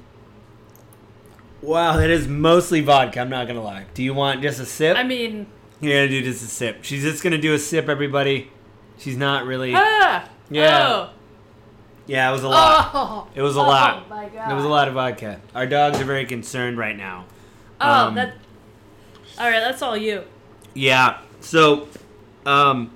Wow, 1.65 1.97
that 1.97 2.09
is 2.09 2.27
mostly 2.27 2.81
vodka. 2.81 3.19
I'm 3.19 3.29
not 3.29 3.47
gonna 3.47 3.61
lie. 3.63 3.85
Do 3.93 4.03
you 4.03 4.13
want 4.13 4.41
just 4.41 4.59
a 4.59 4.65
sip? 4.65 4.95
I 4.97 5.03
mean, 5.03 5.47
You're 5.81 5.93
gonna 5.93 6.09
do 6.09 6.21
just 6.23 6.43
a 6.43 6.47
sip. 6.47 6.79
She's 6.83 7.01
just 7.03 7.23
gonna 7.23 7.37
do 7.37 7.53
a 7.53 7.59
sip, 7.59 7.89
everybody. 7.89 8.51
She's 8.97 9.17
not 9.17 9.45
really. 9.45 9.73
ah, 9.75 10.27
Yeah. 10.49 11.09
Yeah, 12.07 12.29
it 12.29 12.31
was 12.33 12.43
a 12.43 12.49
lot. 12.49 12.91
Oh, 12.93 13.27
It 13.33 13.41
was 13.41 13.55
a 13.57 13.59
oh 13.61 13.63
lot. 13.63 14.07
my 14.09 14.29
god. 14.29 14.51
It 14.51 14.53
was 14.53 14.63
a 14.63 14.67
lot 14.69 14.87
of 14.87 14.93
vodka. 14.93 15.39
Our 15.55 15.65
dogs 15.65 15.99
are 15.99 16.03
very 16.05 16.25
concerned 16.25 16.77
right 16.77 16.95
now. 16.95 17.25
Oh, 17.81 17.89
Um, 18.07 18.15
that. 18.15 18.35
All 19.39 19.49
right, 19.49 19.59
that's 19.59 19.81
all 19.81 19.97
you. 19.97 20.23
Yeah. 20.75 21.17
So, 21.41 21.87
um, 22.45 22.91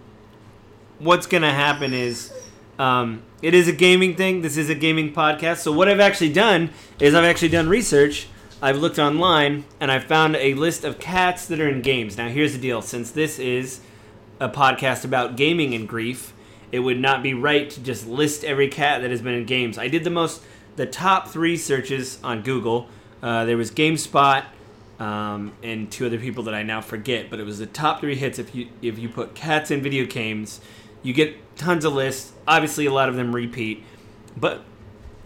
what's 0.99 1.25
gonna 1.25 1.51
happen 1.53 1.91
is, 1.93 2.31
um, 2.77 3.23
it 3.41 3.53
is 3.55 3.67
a 3.67 3.73
gaming 3.73 4.15
thing. 4.15 4.41
This 4.43 4.57
is 4.57 4.69
a 4.69 4.75
gaming 4.75 5.11
podcast. 5.13 5.57
So 5.57 5.71
what 5.71 5.89
I've 5.89 5.99
actually 5.99 6.31
done 6.31 6.69
is 6.99 7.15
I've 7.15 7.23
actually 7.25 7.49
done 7.49 7.67
research. 7.67 8.27
I've 8.61 8.77
looked 8.77 8.99
online 8.99 9.63
and 9.79 9.89
I 9.89 9.99
found 9.99 10.35
a 10.35 10.53
list 10.53 10.83
of 10.83 10.99
cats 10.99 11.45
that 11.45 11.61
are 11.61 11.69
in 11.69 11.81
games. 11.81 12.17
Now 12.17 12.27
here's 12.27 12.51
the 12.51 12.59
deal: 12.59 12.81
since 12.81 13.09
this 13.09 13.39
is 13.39 13.79
a 14.39 14.49
podcast 14.49 15.05
about 15.05 15.37
gaming 15.37 15.73
and 15.73 15.87
grief, 15.87 16.33
it 16.71 16.79
would 16.79 16.99
not 16.99 17.23
be 17.23 17.33
right 17.33 17.69
to 17.69 17.79
just 17.79 18.05
list 18.05 18.43
every 18.43 18.67
cat 18.67 19.01
that 19.01 19.11
has 19.11 19.21
been 19.21 19.33
in 19.33 19.45
games. 19.45 19.77
I 19.77 19.87
did 19.87 20.03
the 20.03 20.09
most, 20.09 20.43
the 20.75 20.85
top 20.85 21.29
three 21.29 21.55
searches 21.55 22.19
on 22.21 22.41
Google. 22.41 22.89
Uh, 23.23 23.45
there 23.45 23.55
was 23.55 23.71
GameSpot 23.71 24.43
um, 24.99 25.53
and 25.63 25.89
two 25.89 26.05
other 26.05 26.19
people 26.19 26.43
that 26.43 26.53
I 26.53 26.63
now 26.63 26.81
forget, 26.81 27.29
but 27.29 27.39
it 27.39 27.43
was 27.43 27.59
the 27.59 27.65
top 27.65 28.01
three 28.01 28.15
hits. 28.15 28.39
If 28.39 28.53
you 28.53 28.67
if 28.81 28.99
you 28.99 29.07
put 29.07 29.35
cats 29.35 29.71
in 29.71 29.81
video 29.81 30.05
games, 30.05 30.59
you 31.01 31.13
get 31.13 31.55
tons 31.55 31.85
of 31.85 31.93
lists. 31.93 32.33
Obviously, 32.45 32.87
a 32.87 32.93
lot 32.93 33.07
of 33.07 33.15
them 33.15 33.33
repeat. 33.33 33.85
But 34.35 34.65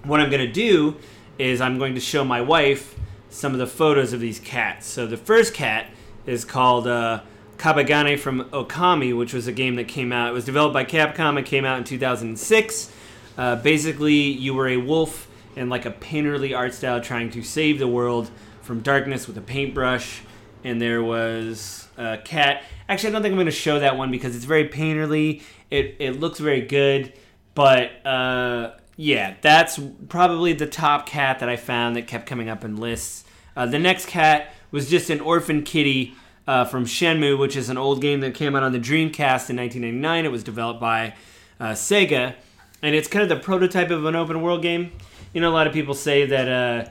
what 0.04 0.20
I'm 0.20 0.30
going 0.30 0.46
to 0.46 0.52
do 0.52 0.98
is 1.40 1.62
I'm 1.62 1.80
going 1.80 1.96
to 1.96 2.02
show 2.02 2.24
my 2.24 2.40
wife 2.40 2.96
some 3.34 3.52
of 3.54 3.60
the 3.60 3.68
photos 3.68 4.14
of 4.14 4.20
these 4.20 4.40
cats. 4.40 4.86
So 4.86 5.08
the 5.08 5.18
first 5.18 5.54
cat 5.54 5.88
is 6.26 6.46
called 6.46 6.88
uh, 6.88 7.22
Kabegami 7.58 8.18
from 8.20 8.46
Okami, 8.46 9.18
which 9.18 9.34
was 9.34 9.48
a 9.48 9.52
game 9.52 9.76
that 9.76 9.88
came 9.88 10.12
out. 10.12 10.30
It 10.30 10.34
was 10.34 10.46
developed 10.46 10.74
by 10.74 10.86
Capcom. 10.86 11.40
It 11.40 11.46
came 11.46 11.66
out 11.66 11.80
in 11.80 11.84
2006. 11.84 12.92
Uh, 13.36 13.56
basically, 13.58 14.14
you 14.14 14.54
were 14.54 14.68
a 14.68 14.78
wolf 14.78 15.28
in 15.56 15.70
like 15.70 15.86
a 15.86 15.92
painterly 15.92 16.56
art 16.56 16.74
style 16.74 17.02
trying 17.02 17.32
to 17.32 17.42
save 17.42 17.80
the 17.80 17.88
world 17.88 18.30
from 18.62 18.82
darkness 18.82 19.28
with 19.28 19.38
a 19.38 19.42
paintbrush. 19.42 20.22
And 20.64 20.80
there 20.80 21.04
was 21.04 21.88
a 21.98 22.20
cat. 22.20 22.64
Actually, 22.88 23.10
I 23.10 23.12
don't 23.14 23.24
think 23.24 23.32
I'm 23.34 23.38
going 23.38 23.46
to 23.48 23.52
show 23.52 23.80
that 23.80 23.98
one 23.98 24.12
because 24.12 24.36
it's 24.36 24.46
very 24.46 24.70
painterly. 24.70 25.42
It, 25.72 25.96
it 26.00 26.20
looks 26.20 26.40
very 26.40 26.62
good. 26.62 27.14
But 27.56 28.06
uh, 28.06 28.76
yeah, 28.96 29.36
that's 29.42 29.80
probably 30.08 30.54
the 30.54 30.68
top 30.68 31.08
cat 31.08 31.40
that 31.40 31.50
I 31.50 31.56
found 31.56 31.96
that 31.96 32.08
kept 32.08 32.26
coming 32.26 32.50
up 32.50 32.64
in 32.64 32.78
lists. 32.78 33.24
Uh, 33.56 33.66
the 33.66 33.80
next 33.80 34.08
cat 34.08 34.54
was 34.72 34.90
just 34.90 35.10
an 35.10 35.20
orphan 35.20 35.64
kitty 35.64 36.16
uh, 36.48 36.66
from 36.66 36.86
Shenmue, 36.86 37.38
which 37.38 37.56
is 37.56 37.70
an 37.70 37.78
old 37.78 38.02
game 38.02 38.20
that 38.22 38.36
came 38.36 38.56
out 38.56 38.64
on 38.64 38.72
the 38.72 38.80
Dreamcast 38.80 39.50
in 39.50 39.58
1999. 39.58 40.26
It 40.26 40.32
was 40.32 40.44
developed 40.44 40.80
by 40.80 41.16
uh, 41.60 41.72
Sega, 41.72 42.36
and 42.82 42.96
it's 42.96 43.08
kind 43.08 43.24
of 43.24 43.30
the 43.30 43.44
prototype 43.44 43.90
of 43.90 44.06
an 44.06 44.16
open 44.16 44.42
world 44.42 44.62
game. 44.62 44.92
You 45.34 45.42
know, 45.42 45.50
a 45.50 45.54
lot 45.54 45.68
of 45.68 45.74
people 45.74 45.94
say 45.94 46.26
that 46.26 46.48
uh, 46.48 46.90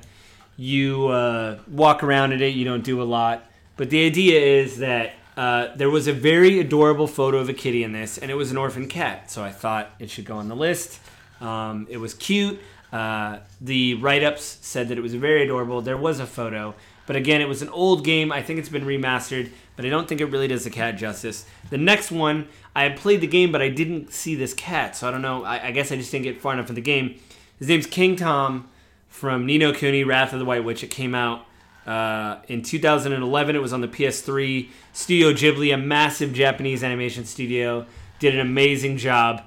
you 0.57 1.09
uh, 1.09 1.59
walk 1.69 2.03
around 2.03 2.33
in 2.33 2.43
it, 2.43 2.55
you 2.55 2.65
don't 2.65 2.85
do 2.85 3.03
a 3.03 3.05
lot, 3.05 3.45
but 3.77 3.91
the 3.91 4.05
idea 4.05 4.41
is 4.41 4.79
that 4.79 5.15
uh, 5.37 5.75
there 5.77 5.91
was 5.91 6.07
a 6.07 6.13
very 6.13 6.59
adorable 6.59 7.07
photo 7.07 7.39
of 7.39 7.49
a 7.49 7.55
kitty 7.55 7.85
in 7.85 7.93
this, 7.93 8.19
and 8.19 8.31
it 8.31 8.35
was 8.35 8.51
an 8.51 8.57
orphan 8.57 8.89
cat. 8.89 9.31
So 9.31 9.43
I 9.43 9.51
thought 9.51 9.91
it 9.99 10.11
should 10.11 10.25
go 10.25 10.37
on 10.37 10.49
the 10.49 10.57
list. 10.57 11.01
Um, 11.43 11.87
it 11.91 11.99
was 11.99 12.15
cute. 12.15 12.61
Uh, 12.93 13.39
the 13.61 13.95
write 13.95 14.23
ups 14.23 14.59
said 14.61 14.89
that 14.89 14.99
it 14.99 15.01
was 15.01 15.15
very 15.15 15.43
adorable. 15.43 15.81
There 15.81 15.97
was 15.97 16.21
a 16.21 16.27
photo, 16.27 16.75
but 17.07 17.17
again, 17.17 17.41
it 17.41 17.49
was 17.49 17.63
an 17.63 17.71
old 17.71 18.05
game. 18.05 18.31
I 18.31 18.43
think 18.43 18.59
it's 18.59 18.69
been 18.69 18.85
remastered, 18.85 19.51
but 19.77 19.85
I 19.85 19.89
don't 19.89 20.07
think 20.07 20.21
it 20.21 20.27
really 20.27 20.49
does 20.49 20.65
the 20.65 20.71
cat 20.71 20.97
justice. 20.97 21.47
The 21.71 21.79
next 21.79 22.11
one, 22.11 22.49
I 22.77 22.91
played 22.91 23.23
the 23.23 23.27
game, 23.27 23.51
but 23.51 23.63
I 23.63 23.71
didn't 23.71 24.13
see 24.13 24.35
this 24.35 24.53
cat, 24.55 24.95
so 24.95 25.09
I 25.09 25.11
don't 25.11 25.23
know. 25.23 25.43
I, 25.43 25.69
I 25.69 25.71
guess 25.71 25.91
I 25.91 25.97
just 25.97 26.13
didn't 26.13 26.25
get 26.25 26.41
far 26.41 26.53
enough 26.53 26.69
in 26.69 26.75
the 26.75 26.83
game. 26.83 27.19
His 27.59 27.69
name's 27.69 27.87
King 27.87 28.15
Tom 28.15 28.69
from 29.09 29.47
Ni 29.47 29.57
no 29.57 29.73
Kuni, 29.73 30.05
Wrath 30.05 30.33
of 30.33 30.39
the 30.39 30.45
White 30.45 30.65
Witch. 30.65 30.85
It 30.85 30.91
came 30.91 31.15
out 31.15 31.47
uh, 31.87 32.37
in 32.49 32.63
2011. 32.63 33.57
It 33.57 33.59
was 33.61 33.73
on 33.73 33.81
the 33.81 33.89
PS3. 33.89 34.69
Studio 34.93 35.33
Ghibli, 35.33 35.73
a 35.73 35.79
massive 35.79 36.35
Japanese 36.35 36.85
animation 36.85 37.25
studio, 37.25 37.87
did 38.19 38.35
an 38.35 38.41
amazing 38.41 38.99
job 38.99 39.43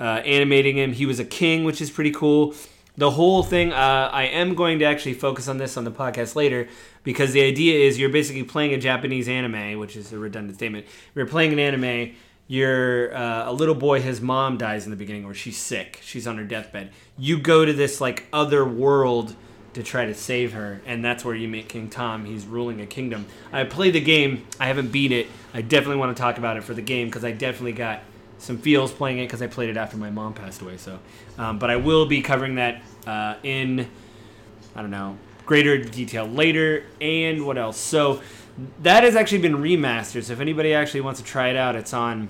uh, 0.00 0.22
animating 0.24 0.76
him. 0.76 0.92
He 0.92 1.06
was 1.06 1.20
a 1.20 1.24
king, 1.24 1.64
which 1.64 1.80
is 1.80 1.90
pretty 1.90 2.10
cool. 2.10 2.54
The 2.96 3.12
whole 3.12 3.42
thing, 3.42 3.72
uh, 3.72 4.10
I 4.12 4.24
am 4.24 4.54
going 4.54 4.80
to 4.80 4.84
actually 4.84 5.14
focus 5.14 5.46
on 5.46 5.58
this 5.58 5.76
on 5.76 5.84
the 5.84 5.90
podcast 5.90 6.34
later 6.34 6.68
because 7.04 7.32
the 7.32 7.42
idea 7.42 7.86
is 7.86 7.98
you're 7.98 8.10
basically 8.10 8.42
playing 8.42 8.74
a 8.74 8.78
Japanese 8.78 9.28
anime, 9.28 9.78
which 9.78 9.96
is 9.96 10.12
a 10.12 10.18
redundant 10.18 10.56
statement. 10.56 10.86
You're 11.14 11.26
playing 11.26 11.52
an 11.52 11.58
anime. 11.58 12.14
You're 12.46 13.14
uh, 13.14 13.48
a 13.48 13.52
little 13.52 13.76
boy. 13.76 14.00
His 14.00 14.20
mom 14.20 14.58
dies 14.58 14.84
in 14.84 14.90
the 14.90 14.96
beginning, 14.96 15.24
or 15.24 15.34
she's 15.34 15.56
sick. 15.56 16.00
She's 16.02 16.26
on 16.26 16.36
her 16.36 16.44
deathbed. 16.44 16.90
You 17.16 17.38
go 17.38 17.64
to 17.64 17.72
this 17.72 18.00
like 18.00 18.26
other 18.32 18.64
world 18.64 19.36
to 19.74 19.84
try 19.84 20.04
to 20.04 20.14
save 20.14 20.52
her, 20.52 20.82
and 20.84 21.04
that's 21.04 21.24
where 21.24 21.34
you 21.34 21.46
meet 21.46 21.68
King 21.68 21.88
Tom. 21.88 22.24
He's 22.24 22.44
ruling 22.44 22.80
a 22.80 22.86
kingdom. 22.86 23.26
I 23.52 23.62
played 23.64 23.94
the 23.94 24.00
game. 24.00 24.46
I 24.58 24.66
haven't 24.66 24.90
beat 24.90 25.12
it. 25.12 25.28
I 25.54 25.62
definitely 25.62 25.96
want 25.96 26.16
to 26.16 26.20
talk 26.20 26.38
about 26.38 26.56
it 26.56 26.64
for 26.64 26.74
the 26.74 26.82
game 26.82 27.06
because 27.06 27.24
I 27.24 27.30
definitely 27.30 27.72
got 27.72 28.02
some 28.40 28.58
feels 28.58 28.90
playing 28.90 29.18
it 29.18 29.26
because 29.26 29.42
I 29.42 29.46
played 29.46 29.70
it 29.70 29.76
after 29.76 29.96
my 29.96 30.10
mom 30.10 30.34
passed 30.34 30.62
away. 30.62 30.76
So, 30.76 30.98
um, 31.38 31.58
but 31.58 31.70
I 31.70 31.76
will 31.76 32.06
be 32.06 32.22
covering 32.22 32.56
that 32.56 32.82
uh, 33.06 33.36
in 33.42 33.88
I 34.74 34.82
don't 34.82 34.90
know 34.90 35.18
greater 35.50 35.78
detail 35.78 36.26
later. 36.26 36.84
And 37.00 37.44
what 37.44 37.58
else? 37.58 37.76
So 37.76 38.22
that 38.82 39.02
has 39.02 39.16
actually 39.16 39.38
been 39.38 39.56
remastered. 39.56 40.22
So 40.22 40.32
if 40.32 40.40
anybody 40.40 40.72
actually 40.72 41.00
wants 41.00 41.20
to 41.20 41.26
try 41.26 41.48
it 41.48 41.56
out, 41.56 41.74
it's 41.74 41.92
on 41.92 42.28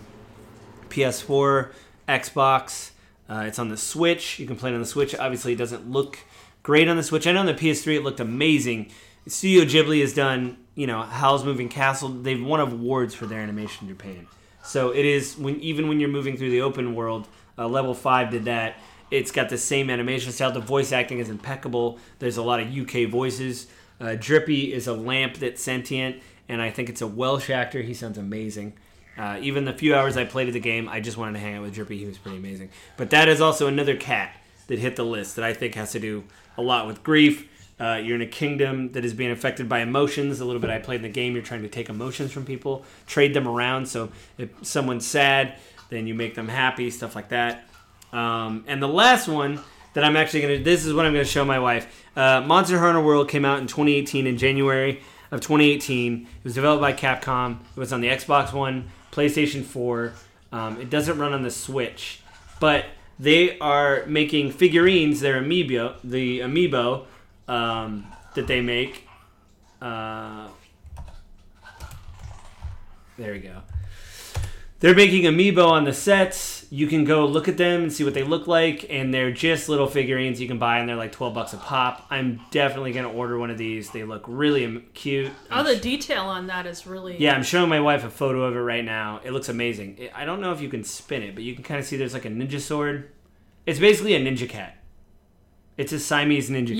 PS4, 0.88 1.70
Xbox. 2.08 2.92
Uh, 3.28 3.44
it's 3.46 3.58
on 3.58 3.68
the 3.68 3.76
Switch. 3.76 4.38
You 4.38 4.46
can 4.46 4.56
play 4.56 4.70
it 4.70 4.74
on 4.74 4.80
the 4.80 4.86
Switch. 4.86 5.14
Obviously, 5.14 5.52
it 5.52 5.56
doesn't 5.56 5.90
look 5.90 6.20
great 6.62 6.88
on 6.88 6.96
the 6.96 7.02
Switch. 7.02 7.26
I 7.26 7.32
know 7.32 7.40
on 7.40 7.46
the 7.46 7.54
PS3 7.54 7.96
it 7.96 8.02
looked 8.02 8.20
amazing. 8.20 8.90
Studio 9.26 9.64
Ghibli 9.64 10.00
has 10.00 10.14
done, 10.14 10.56
you 10.74 10.86
know, 10.86 11.02
Howl's 11.02 11.44
Moving 11.44 11.68
Castle. 11.68 12.08
They've 12.08 12.42
won 12.42 12.60
awards 12.60 13.14
for 13.14 13.26
their 13.26 13.40
animation 13.40 13.86
in 13.86 13.94
Japan. 13.94 14.26
So 14.62 14.90
it 14.90 15.04
is 15.04 15.36
when 15.36 15.60
even 15.60 15.88
when 15.88 16.00
you're 16.00 16.08
moving 16.08 16.36
through 16.36 16.50
the 16.50 16.62
open 16.62 16.94
world, 16.94 17.28
uh, 17.58 17.68
level 17.68 17.94
five 17.94 18.30
did 18.30 18.44
that. 18.44 18.76
It's 19.10 19.32
got 19.32 19.48
the 19.48 19.58
same 19.58 19.90
animation 19.90 20.30
style. 20.32 20.52
The 20.52 20.60
voice 20.60 20.92
acting 20.92 21.18
is 21.18 21.28
impeccable. 21.28 21.98
There's 22.20 22.36
a 22.36 22.42
lot 22.42 22.60
of 22.60 22.68
UK 22.68 23.10
voices. 23.10 23.66
Uh, 24.00 24.14
Drippy 24.18 24.72
is 24.72 24.86
a 24.86 24.94
lamp 24.94 25.38
that's 25.38 25.62
sentient, 25.62 26.22
and 26.48 26.62
I 26.62 26.70
think 26.70 26.88
it's 26.88 27.02
a 27.02 27.06
Welsh 27.06 27.50
actor. 27.50 27.82
He 27.82 27.92
sounds 27.92 28.18
amazing. 28.18 28.74
Uh, 29.18 29.38
even 29.42 29.64
the 29.64 29.72
few 29.72 29.94
hours 29.94 30.16
I 30.16 30.24
played 30.24 30.48
of 30.48 30.54
the 30.54 30.60
game, 30.60 30.88
I 30.88 31.00
just 31.00 31.16
wanted 31.16 31.32
to 31.34 31.40
hang 31.40 31.56
out 31.56 31.62
with 31.62 31.74
Drippy. 31.74 31.98
He 31.98 32.06
was 32.06 32.16
pretty 32.16 32.38
amazing. 32.38 32.70
But 32.96 33.10
that 33.10 33.28
is 33.28 33.40
also 33.40 33.66
another 33.66 33.96
cat 33.96 34.34
that 34.68 34.78
hit 34.78 34.96
the 34.96 35.04
list 35.04 35.36
that 35.36 35.44
I 35.44 35.52
think 35.52 35.74
has 35.74 35.92
to 35.92 35.98
do 35.98 36.24
a 36.56 36.62
lot 36.62 36.86
with 36.86 37.02
grief. 37.02 37.48
Uh, 37.80 37.96
you're 37.96 38.16
in 38.16 38.22
a 38.22 38.26
kingdom 38.26 38.92
that 38.92 39.04
is 39.04 39.14
being 39.14 39.30
affected 39.30 39.68
by 39.68 39.80
emotions. 39.80 40.40
A 40.40 40.44
little 40.44 40.60
bit 40.60 40.68
I 40.70 40.78
played 40.78 40.96
in 40.96 41.02
the 41.02 41.08
game. 41.08 41.34
You're 41.34 41.42
trying 41.42 41.62
to 41.62 41.68
take 41.68 41.88
emotions 41.88 42.30
from 42.30 42.44
people, 42.44 42.84
trade 43.06 43.32
them 43.32 43.48
around. 43.48 43.86
So 43.86 44.10
if 44.36 44.50
someone's 44.62 45.06
sad, 45.06 45.56
then 45.88 46.06
you 46.06 46.14
make 46.14 46.34
them 46.34 46.48
happy, 46.48 46.90
stuff 46.90 47.16
like 47.16 47.30
that. 47.30 47.68
Um, 48.12 48.64
and 48.66 48.82
the 48.82 48.88
last 48.88 49.28
one 49.28 49.60
that 49.94 50.04
I'm 50.04 50.16
actually 50.16 50.42
gonna 50.42 50.58
this 50.58 50.84
is 50.84 50.92
what 50.92 51.06
I'm 51.06 51.12
gonna 51.12 51.24
show 51.24 51.44
my 51.44 51.58
wife. 51.58 52.06
Uh, 52.16 52.40
Monster 52.42 52.78
Hunter 52.78 53.00
World 53.00 53.28
came 53.28 53.44
out 53.44 53.60
in 53.60 53.66
2018 53.66 54.26
in 54.26 54.36
January 54.36 55.00
of 55.30 55.40
2018. 55.40 56.22
It 56.22 56.44
was 56.44 56.54
developed 56.54 56.80
by 56.80 56.92
Capcom. 56.92 57.60
It 57.76 57.80
was 57.80 57.92
on 57.92 58.00
the 58.00 58.08
Xbox 58.08 58.52
One, 58.52 58.90
PlayStation 59.12 59.64
4. 59.64 60.12
Um, 60.52 60.80
it 60.80 60.90
doesn't 60.90 61.18
run 61.18 61.32
on 61.32 61.42
the 61.42 61.50
Switch, 61.50 62.20
but 62.58 62.86
They 63.20 63.58
are 63.58 64.06
making 64.06 64.52
figurines. 64.52 65.20
Their 65.20 65.42
amiibo, 65.42 65.96
the 66.02 66.40
amiibo 66.40 67.04
um, 67.50 68.06
that 68.34 68.46
they 68.46 68.60
make. 68.60 69.08
Uh, 69.82 70.48
there 73.18 73.32
we 73.32 73.40
go. 73.40 73.62
They're 74.78 74.94
making 74.94 75.24
amiibo 75.24 75.66
on 75.68 75.84
the 75.84 75.92
sets. 75.92 76.66
You 76.70 76.86
can 76.86 77.04
go 77.04 77.26
look 77.26 77.48
at 77.48 77.58
them 77.58 77.82
and 77.82 77.92
see 77.92 78.04
what 78.04 78.14
they 78.14 78.22
look 78.22 78.46
like, 78.46 78.86
and 78.88 79.12
they're 79.12 79.32
just 79.32 79.68
little 79.68 79.88
figurines 79.88 80.40
you 80.40 80.48
can 80.48 80.58
buy, 80.58 80.78
and 80.78 80.88
they're 80.88 80.96
like 80.96 81.12
twelve 81.12 81.34
bucks 81.34 81.52
a 81.52 81.58
pop. 81.58 82.06
I'm 82.08 82.40
definitely 82.50 82.92
gonna 82.92 83.10
order 83.10 83.36
one 83.36 83.50
of 83.50 83.58
these. 83.58 83.90
They 83.90 84.04
look 84.04 84.24
really 84.26 84.80
cute. 84.94 85.32
Oh, 85.50 85.62
the 85.62 85.76
detail 85.76 86.26
on 86.26 86.46
that 86.46 86.66
is 86.66 86.86
really 86.86 87.18
Yeah, 87.18 87.34
I'm 87.34 87.42
showing 87.42 87.68
my 87.68 87.80
wife 87.80 88.04
a 88.04 88.10
photo 88.10 88.44
of 88.44 88.56
it 88.56 88.60
right 88.60 88.84
now. 88.84 89.20
It 89.22 89.32
looks 89.32 89.50
amazing. 89.50 90.08
I 90.14 90.24
don't 90.24 90.40
know 90.40 90.52
if 90.52 90.62
you 90.62 90.70
can 90.70 90.84
spin 90.84 91.22
it, 91.24 91.34
but 91.34 91.44
you 91.44 91.54
can 91.54 91.64
kind 91.64 91.80
of 91.80 91.84
see 91.84 91.96
there's 91.98 92.14
like 92.14 92.24
a 92.24 92.30
ninja 92.30 92.60
sword. 92.60 93.10
It's 93.66 93.80
basically 93.80 94.14
a 94.14 94.20
ninja 94.20 94.48
cat. 94.48 94.78
It's 95.76 95.92
a 95.92 95.98
Siamese 95.98 96.48
ninja 96.48 96.68
cat. 96.68 96.76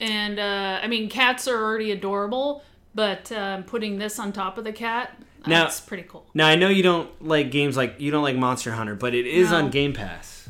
And 0.00 0.38
uh, 0.38 0.80
I 0.82 0.86
mean 0.88 1.08
cats 1.08 1.46
are 1.48 1.56
already 1.62 1.90
adorable, 1.92 2.62
but 2.94 3.30
um, 3.32 3.62
putting 3.62 3.98
this 3.98 4.18
on 4.18 4.32
top 4.32 4.58
of 4.58 4.64
the 4.64 4.72
cat, 4.72 5.16
Now- 5.46 5.64
that's 5.64 5.80
pretty 5.80 6.04
cool. 6.04 6.26
Now 6.34 6.46
I 6.46 6.56
know 6.56 6.68
you 6.68 6.82
don't 6.82 7.10
like 7.24 7.50
games 7.50 7.76
like 7.76 8.00
you 8.00 8.10
don't 8.10 8.22
like 8.24 8.36
Monster 8.36 8.72
Hunter, 8.72 8.94
but 8.94 9.14
it 9.14 9.26
is 9.26 9.50
No. 9.50 9.58
on 9.58 9.70
Game 9.70 9.92
Pass, 9.92 10.48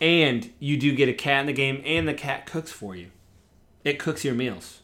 and 0.00 0.50
you 0.58 0.76
do 0.76 0.94
get 0.94 1.08
a 1.08 1.12
cat 1.14 1.40
in 1.40 1.46
the 1.46 1.52
game, 1.52 1.82
and 1.84 2.06
the 2.08 2.14
cat 2.14 2.46
cooks 2.46 2.72
for 2.72 2.94
you. 2.96 3.10
It 3.84 3.98
cooks 3.98 4.24
your 4.24 4.34
meals, 4.34 4.80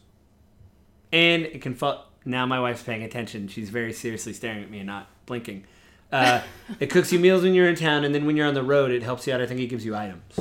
and 1.11 1.43
it 1.43 1.61
can. 1.61 1.75
Fu- 1.75 1.93
now 2.23 2.45
my 2.45 2.59
wife's 2.59 2.83
paying 2.83 3.03
attention. 3.03 3.47
She's 3.47 3.69
very 3.69 3.93
seriously 3.93 4.33
staring 4.33 4.63
at 4.63 4.69
me 4.69 4.77
and 4.79 4.87
not 4.87 5.09
blinking. 5.25 5.65
Uh, 6.11 6.41
it 6.79 6.87
cooks 6.91 7.11
you 7.11 7.19
meals 7.19 7.43
when 7.43 7.53
you're 7.53 7.67
in 7.67 7.75
town, 7.75 8.03
and 8.03 8.13
then 8.13 8.25
when 8.25 8.37
you're 8.37 8.47
on 8.47 8.53
the 8.53 8.63
road, 8.63 8.91
it 8.91 9.03
helps 9.03 9.25
you 9.27 9.33
out. 9.33 9.41
I 9.41 9.45
think 9.47 9.59
it 9.59 9.67
gives 9.67 9.85
you 9.85 9.95
items. 9.95 10.39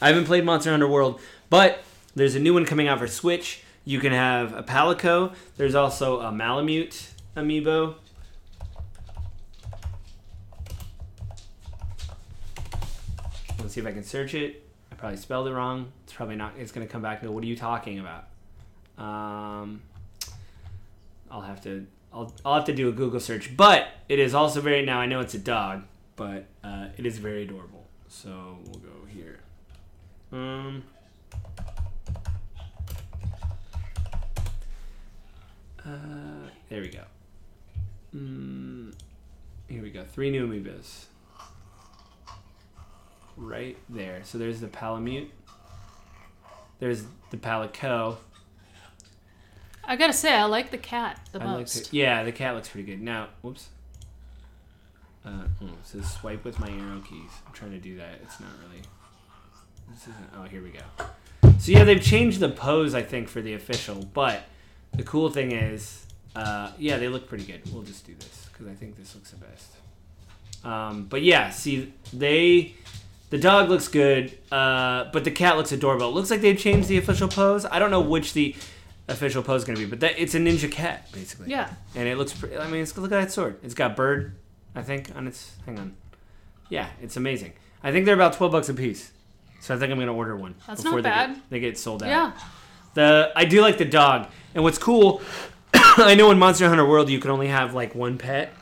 I 0.00 0.08
haven't 0.08 0.24
played 0.26 0.44
Monster 0.44 0.70
Hunter 0.70 0.88
World, 0.88 1.20
but 1.48 1.82
there's 2.14 2.34
a 2.34 2.40
new 2.40 2.54
one 2.54 2.64
coming 2.64 2.88
out 2.88 2.98
for 2.98 3.06
Switch. 3.06 3.62
You 3.84 3.98
can 3.98 4.12
have 4.12 4.52
a 4.54 4.62
Palico. 4.62 5.34
There's 5.56 5.74
also 5.74 6.20
a 6.20 6.30
Palamute 6.30 7.08
amiibo. 7.36 7.94
Let's 13.58 13.74
see 13.74 13.80
if 13.80 13.86
I 13.86 13.92
can 13.92 14.04
search 14.04 14.34
it. 14.34 14.68
I 14.90 14.94
probably 14.96 15.16
spelled 15.16 15.48
it 15.48 15.52
wrong. 15.52 15.92
It's 16.04 16.12
probably 16.12 16.36
not. 16.36 16.52
It's 16.58 16.72
gonna 16.72 16.86
come 16.86 17.00
back 17.00 17.22
go, 17.22 17.30
"What 17.30 17.42
are 17.42 17.46
you 17.46 17.56
talking 17.56 17.98
about?" 17.98 18.26
Um, 18.98 19.82
I'll 21.30 21.40
have 21.40 21.62
to. 21.62 21.86
I'll, 22.12 22.32
I'll 22.44 22.54
have 22.56 22.66
to 22.66 22.74
do 22.74 22.88
a 22.88 22.92
Google 22.92 23.20
search. 23.20 23.56
But 23.56 23.88
it 24.08 24.18
is 24.18 24.34
also 24.34 24.60
very. 24.60 24.84
Now 24.84 24.98
I 24.98 25.06
know 25.06 25.20
it's 25.20 25.34
a 25.34 25.38
dog, 25.38 25.84
but 26.16 26.44
uh, 26.62 26.88
it 26.98 27.06
is 27.06 27.18
very 27.18 27.44
adorable. 27.44 27.86
So 28.08 28.58
we'll 28.66 28.80
go 28.80 29.06
here. 29.08 29.40
Um. 30.30 30.84
Uh, 35.84 36.48
there 36.68 36.80
we 36.80 36.88
go. 36.88 37.02
Mm, 38.14 38.94
here 39.68 39.82
we 39.82 39.90
go. 39.90 40.04
Three 40.04 40.30
new 40.30 40.46
amiibos 40.46 41.04
right 43.36 43.76
there. 43.88 44.20
So 44.24 44.38
there's 44.38 44.60
the 44.60 44.68
Palamute. 44.68 45.28
There's 46.78 47.04
the 47.30 47.36
Palico. 47.36 48.16
I 49.84 49.96
gotta 49.96 50.12
say, 50.12 50.32
I 50.32 50.44
like 50.44 50.70
the 50.70 50.78
cat 50.78 51.18
the 51.32 51.40
I 51.40 51.44
like 51.46 51.58
most. 51.60 51.90
the, 51.90 51.96
yeah, 51.96 52.22
the 52.22 52.32
cat 52.32 52.54
looks 52.54 52.68
pretty 52.68 52.86
good. 52.86 53.02
Now, 53.02 53.28
whoops. 53.42 53.68
Uh, 55.24 55.44
oh, 55.60 55.66
it 55.66 55.72
says 55.84 56.10
swipe 56.10 56.44
with 56.44 56.58
my 56.58 56.68
arrow 56.68 57.00
keys. 57.00 57.30
I'm 57.46 57.52
trying 57.52 57.72
to 57.72 57.78
do 57.78 57.96
that. 57.96 58.20
It's 58.22 58.40
not 58.40 58.50
really. 58.66 58.82
This 59.90 60.02
isn't. 60.02 60.30
Oh, 60.36 60.42
here 60.44 60.62
we 60.62 60.70
go. 60.70 61.50
So 61.58 61.72
yeah, 61.72 61.84
they've 61.84 62.02
changed 62.02 62.40
the 62.40 62.48
pose, 62.48 62.94
I 62.94 63.02
think, 63.02 63.28
for 63.28 63.40
the 63.40 63.54
official. 63.54 64.04
But 64.12 64.42
the 64.94 65.02
cool 65.02 65.30
thing 65.30 65.52
is, 65.52 66.06
uh, 66.36 66.72
yeah, 66.78 66.98
they 66.98 67.08
look 67.08 67.28
pretty 67.28 67.44
good. 67.44 67.60
We'll 67.72 67.82
just 67.82 68.06
do 68.06 68.14
this 68.14 68.48
because 68.52 68.66
I 68.66 68.74
think 68.74 68.96
this 68.96 69.14
looks 69.14 69.30
the 69.30 69.36
best. 69.36 69.68
Um, 70.64 71.06
but 71.06 71.22
yeah, 71.22 71.50
see, 71.50 71.92
they 72.12 72.74
the 73.30 73.38
dog 73.38 73.68
looks 73.68 73.88
good, 73.88 74.36
uh, 74.52 75.10
but 75.12 75.24
the 75.24 75.30
cat 75.30 75.56
looks 75.56 75.72
adorable. 75.72 76.08
It 76.08 76.12
looks 76.14 76.30
like 76.30 76.40
they've 76.40 76.58
changed 76.58 76.88
the 76.88 76.98
official 76.98 77.28
pose. 77.28 77.64
I 77.64 77.78
don't 77.78 77.90
know 77.90 78.00
which 78.00 78.32
the 78.32 78.54
official 79.08 79.42
pose 79.42 79.62
is 79.62 79.66
going 79.66 79.76
to 79.76 79.84
be, 79.84 79.90
but 79.90 80.00
that, 80.00 80.20
it's 80.20 80.34
a 80.34 80.38
ninja 80.38 80.70
cat 80.70 81.10
basically. 81.12 81.50
Yeah. 81.50 81.70
And 81.94 82.06
it 82.06 82.16
looks. 82.16 82.32
Pretty, 82.32 82.56
I 82.56 82.68
mean, 82.68 82.82
it's, 82.82 82.96
look 82.96 83.10
at 83.10 83.20
that 83.20 83.32
sword. 83.32 83.58
It's 83.62 83.74
got 83.74 83.96
bird, 83.96 84.36
I 84.74 84.82
think, 84.82 85.10
on 85.16 85.26
its. 85.26 85.56
Hang 85.66 85.78
on. 85.78 85.96
Yeah, 86.68 86.88
it's 87.02 87.16
amazing. 87.16 87.54
I 87.82 87.90
think 87.90 88.06
they're 88.06 88.14
about 88.14 88.34
twelve 88.34 88.52
bucks 88.52 88.68
a 88.68 88.74
piece, 88.74 89.10
so 89.60 89.74
I 89.74 89.78
think 89.78 89.90
I'm 89.90 89.98
going 89.98 90.06
to 90.06 90.14
order 90.14 90.36
one. 90.36 90.54
That's 90.66 90.82
before 90.82 90.98
not 90.98 91.02
they 91.02 91.10
bad. 91.10 91.34
Get, 91.34 91.50
they 91.50 91.60
get 91.60 91.78
sold 91.78 92.02
out. 92.02 92.08
Yeah. 92.08 92.32
The 92.94 93.32
I 93.34 93.44
do 93.44 93.60
like 93.60 93.78
the 93.78 93.84
dog, 93.84 94.28
and 94.54 94.62
what's 94.64 94.78
cool, 94.78 95.22
I 95.74 96.14
know 96.14 96.30
in 96.30 96.38
Monster 96.38 96.68
Hunter 96.68 96.86
World 96.86 97.08
you 97.08 97.18
can 97.20 97.30
only 97.30 97.48
have 97.48 97.74
like 97.74 97.94
one 97.94 98.18
pet, 98.18 98.52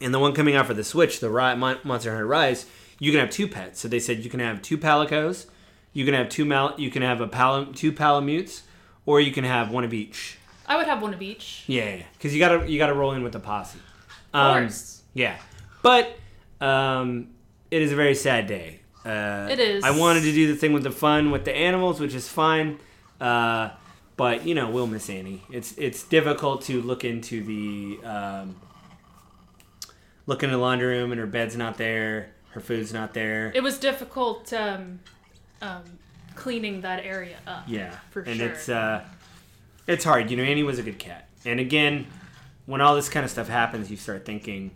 and 0.00 0.12
the 0.12 0.18
one 0.18 0.32
coming 0.34 0.56
out 0.56 0.66
for 0.66 0.74
the 0.74 0.84
Switch, 0.84 1.20
the 1.20 1.30
Ri- 1.30 1.56
Mon- 1.56 1.78
Monster 1.84 2.10
Hunter 2.10 2.26
Rise, 2.26 2.66
you 2.98 3.12
can 3.12 3.20
have 3.20 3.30
two 3.30 3.46
pets. 3.46 3.80
So 3.80 3.88
they 3.88 4.00
said 4.00 4.24
you 4.24 4.30
can 4.30 4.40
have 4.40 4.62
two 4.62 4.76
Palicos, 4.76 5.46
you 5.92 6.04
can 6.04 6.14
have 6.14 6.28
two 6.28 6.44
mal, 6.44 6.74
you 6.76 6.90
can 6.90 7.02
have 7.02 7.20
a 7.20 7.28
pal, 7.28 7.66
two 7.66 7.92
Palamutes, 7.92 8.62
or 9.04 9.20
you 9.20 9.30
can 9.32 9.44
have 9.44 9.70
one 9.70 9.84
of 9.84 9.94
each. 9.94 10.38
I 10.66 10.76
would 10.76 10.86
have 10.86 11.00
one 11.00 11.14
of 11.14 11.22
each. 11.22 11.62
Yeah, 11.68 12.02
because 12.14 12.34
you 12.34 12.40
gotta 12.40 12.68
you 12.68 12.78
gotta 12.78 12.94
roll 12.94 13.12
in 13.12 13.22
with 13.22 13.32
the 13.32 13.38
posse. 13.40 13.78
Of 14.34 14.40
Um, 14.56 14.62
course. 14.64 15.02
yeah, 15.14 15.36
but 15.82 16.18
um, 16.60 17.28
it 17.70 17.80
is 17.82 17.92
a 17.92 17.96
very 17.96 18.16
sad 18.16 18.48
day. 18.48 18.80
Uh, 19.04 19.46
It 19.48 19.60
is. 19.60 19.84
I 19.84 19.92
wanted 19.92 20.22
to 20.22 20.32
do 20.32 20.48
the 20.48 20.56
thing 20.56 20.72
with 20.72 20.82
the 20.82 20.90
fun 20.90 21.30
with 21.30 21.44
the 21.44 21.54
animals, 21.54 22.00
which 22.00 22.12
is 22.12 22.28
fine. 22.28 22.80
Uh, 23.20 23.70
but 24.16 24.46
you 24.46 24.54
know, 24.54 24.70
we'll 24.70 24.86
miss 24.86 25.08
Annie. 25.10 25.42
It's 25.50 25.76
it's 25.76 26.02
difficult 26.02 26.62
to 26.62 26.80
look 26.82 27.04
into 27.04 27.42
the 27.44 28.06
um, 28.06 28.56
look 30.26 30.42
in 30.42 30.50
the 30.50 30.58
laundry 30.58 30.88
room 30.98 31.12
and 31.12 31.20
her 31.20 31.26
bed's 31.26 31.56
not 31.56 31.76
there, 31.78 32.30
her 32.50 32.60
food's 32.60 32.92
not 32.92 33.14
there. 33.14 33.52
It 33.54 33.62
was 33.62 33.78
difficult 33.78 34.52
um, 34.52 35.00
um, 35.62 35.82
cleaning 36.34 36.80
that 36.82 37.04
area 37.04 37.36
up. 37.46 37.64
Yeah, 37.66 37.94
For 38.10 38.22
and 38.22 38.36
sure. 38.38 38.48
it's 38.48 38.68
uh, 38.68 39.04
it's 39.86 40.04
hard. 40.04 40.30
You 40.30 40.36
know, 40.36 40.42
Annie 40.42 40.62
was 40.62 40.78
a 40.78 40.82
good 40.82 40.98
cat, 40.98 41.28
and 41.44 41.60
again, 41.60 42.06
when 42.66 42.80
all 42.80 42.94
this 42.94 43.08
kind 43.08 43.24
of 43.24 43.30
stuff 43.30 43.48
happens, 43.48 43.90
you 43.90 43.96
start 43.96 44.24
thinking 44.24 44.70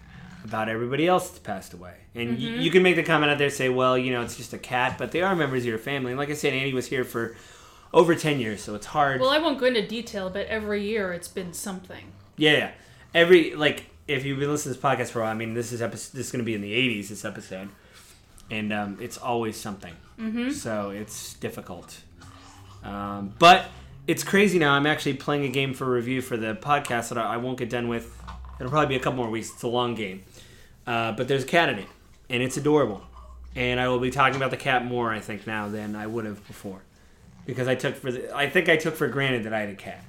about 0.45 0.69
everybody 0.69 1.07
else 1.07 1.29
that's 1.29 1.39
passed 1.41 1.75
away, 1.75 1.95
and 2.15 2.39
Mm-hmm. 2.39 2.61
you 2.61 2.71
can 2.71 2.83
make 2.83 2.97
the 2.97 3.03
comment 3.03 3.31
out 3.31 3.39
there, 3.39 3.51
say, 3.51 3.69
well, 3.69 3.99
you 3.99 4.13
know, 4.13 4.23
it's 4.23 4.37
just 4.37 4.53
a 4.55 4.59
cat, 4.59 4.97
but 4.99 5.13
they 5.13 5.21
are 5.23 5.35
members 5.37 5.63
of 5.63 5.67
your 5.69 5.79
family. 5.79 6.13
And 6.13 6.19
like 6.19 6.31
I 6.31 6.35
said, 6.35 6.53
Annie 6.55 6.73
was 6.73 6.87
here 6.87 7.05
for 7.05 7.37
over 7.93 8.15
ten 8.15 8.41
years, 8.41 8.63
so 8.63 8.75
it's 8.75 8.87
hard. 8.87 9.21
Well, 9.21 9.31
I 9.31 9.39
won't 9.39 9.59
go 9.59 9.67
into 9.67 9.87
detail, 9.87 10.31
but 10.31 10.47
every 10.47 10.85
year 10.85 11.13
it's 11.13 11.29
been 11.29 11.53
something. 11.53 12.13
yeah, 12.37 12.53
yeah. 12.53 12.71
every 13.15 13.55
like 13.55 13.87
if 14.07 14.25
you've 14.25 14.39
been 14.39 14.51
listening 14.51 14.75
to 14.75 14.81
this 14.81 14.85
podcast 14.91 15.11
for 15.11 15.21
a 15.21 15.23
while, 15.23 15.31
I 15.31 15.35
mean, 15.35 15.55
this 15.55 15.73
is 15.73 15.81
episode, 15.83 16.17
this 16.17 16.27
is 16.27 16.33
going 16.33 16.41
to 16.41 16.45
be 16.45 16.55
in 16.55 16.61
the 16.61 16.73
'80s. 16.73 17.09
This 17.09 17.25
episode, 17.25 17.69
and 18.51 18.73
um, 18.73 18.99
it's 19.01 19.19
always 19.19 19.57
something. 19.57 19.95
Mm-hmm. 20.19 20.51
So 20.51 20.91
it's 20.91 21.35
difficult. 21.35 22.01
Um, 22.83 23.35
but 23.39 23.67
it's 24.07 24.25
crazy 24.25 24.59
now. 24.59 24.73
I'm 24.73 24.87
actually 24.87 25.15
playing 25.15 25.45
a 25.45 25.49
game 25.49 25.75
for 25.75 25.91
review 25.91 26.23
for 26.23 26.37
the 26.37 26.55
podcast 26.55 27.11
that 27.11 27.19
I 27.19 27.35
I 27.35 27.37
won't 27.37 27.59
get 27.59 27.71
done 27.71 27.89
with. 27.89 28.17
It'll 28.59 28.71
probably 28.71 28.89
be 28.89 28.97
a 28.97 29.01
couple 29.01 29.19
more 29.19 29.31
weeks. 29.31 29.51
It's 29.53 29.63
a 29.63 29.69
long 29.69 29.95
game. 29.95 30.23
Uh, 30.87 31.13
but 31.13 31.29
there's 31.29 31.45
a 31.45 31.47
cat 31.47 31.69
in 31.69 31.79
it, 31.79 31.89
and 32.29 32.43
it's 32.43 32.57
adorable. 32.57 33.03
And 33.55 33.81
I 33.81 33.89
will 33.89 33.99
be 33.99 34.11
talking 34.11 34.37
about 34.37 34.51
the 34.51 34.57
cat 34.57 34.85
more, 34.85 35.11
I 35.13 35.21
think, 35.21 35.47
now 35.47 35.69
than 35.69 35.97
I 35.97 36.07
would 36.07 36.25
have 36.25 36.47
before, 36.47 36.83
because 37.47 37.69
I 37.69 37.75
took 37.75 37.97
for 37.97 38.13
the, 38.13 38.35
I 38.35 38.49
think 38.49 38.69
I 38.69 38.77
took 38.77 38.97
for 38.97 39.09
granted 39.09 39.45
that 39.45 39.53
I 39.53 39.61
had 39.61 39.69
a 39.71 39.75
cat. 39.75 40.05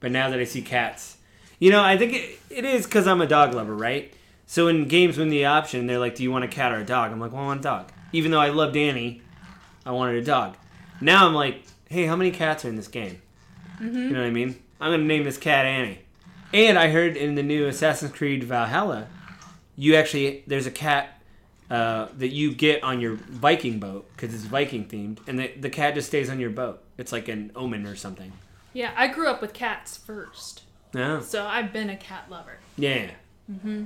But 0.00 0.12
now 0.12 0.30
that 0.30 0.38
I 0.38 0.44
see 0.44 0.62
cats, 0.62 1.16
you 1.58 1.70
know, 1.70 1.82
I 1.82 1.96
think 1.96 2.12
it, 2.14 2.38
it 2.50 2.64
is 2.64 2.86
because 2.86 3.06
I'm 3.06 3.20
a 3.20 3.26
dog 3.26 3.54
lover, 3.54 3.74
right? 3.74 4.12
So 4.46 4.68
in 4.68 4.88
games, 4.88 5.18
when 5.18 5.28
the 5.28 5.44
option, 5.44 5.86
they're 5.86 5.98
like, 5.98 6.14
"Do 6.14 6.22
you 6.22 6.30
want 6.30 6.44
a 6.44 6.48
cat 6.48 6.72
or 6.72 6.78
a 6.78 6.84
dog?" 6.84 7.12
I'm 7.12 7.20
like, 7.20 7.32
"Well, 7.32 7.42
I 7.42 7.46
want 7.46 7.60
a 7.60 7.62
dog." 7.62 7.92
Even 8.12 8.30
though 8.30 8.40
I 8.40 8.48
love 8.48 8.72
Danny, 8.72 9.20
I 9.84 9.90
wanted 9.90 10.16
a 10.16 10.24
dog. 10.24 10.56
Now 11.00 11.26
I'm 11.26 11.34
like, 11.34 11.64
"Hey, 11.88 12.06
how 12.06 12.16
many 12.16 12.30
cats 12.30 12.64
are 12.64 12.68
in 12.68 12.76
this 12.76 12.88
game?" 12.88 13.20
Mm-hmm. 13.80 13.96
You 13.96 14.10
know 14.10 14.20
what 14.20 14.26
I 14.26 14.30
mean? 14.30 14.56
I'm 14.80 14.92
gonna 14.92 15.04
name 15.04 15.24
this 15.24 15.36
cat 15.36 15.66
Annie. 15.66 16.00
And 16.52 16.78
I 16.78 16.88
heard 16.88 17.16
in 17.16 17.34
the 17.34 17.42
new 17.42 17.66
Assassin's 17.66 18.12
Creed 18.12 18.44
Valhalla, 18.44 19.06
you 19.76 19.94
actually 19.94 20.44
there's 20.46 20.66
a 20.66 20.70
cat 20.70 21.17
uh, 21.70 22.08
that 22.16 22.28
you 22.28 22.52
get 22.52 22.82
on 22.82 23.00
your 23.00 23.14
Viking 23.14 23.78
boat 23.78 24.08
because 24.14 24.34
it's 24.34 24.44
Viking 24.44 24.86
themed, 24.86 25.18
and 25.26 25.38
the, 25.38 25.48
the 25.58 25.70
cat 25.70 25.94
just 25.94 26.08
stays 26.08 26.30
on 26.30 26.40
your 26.40 26.50
boat. 26.50 26.82
It's 26.96 27.12
like 27.12 27.28
an 27.28 27.52
omen 27.54 27.86
or 27.86 27.94
something. 27.96 28.32
Yeah, 28.72 28.92
I 28.96 29.08
grew 29.08 29.28
up 29.28 29.40
with 29.40 29.52
cats 29.52 29.96
first, 29.96 30.62
Yeah. 30.94 31.20
so 31.20 31.44
I've 31.46 31.72
been 31.72 31.90
a 31.90 31.96
cat 31.96 32.26
lover. 32.30 32.58
Yeah. 32.76 33.10
Mm-hmm. 33.50 33.84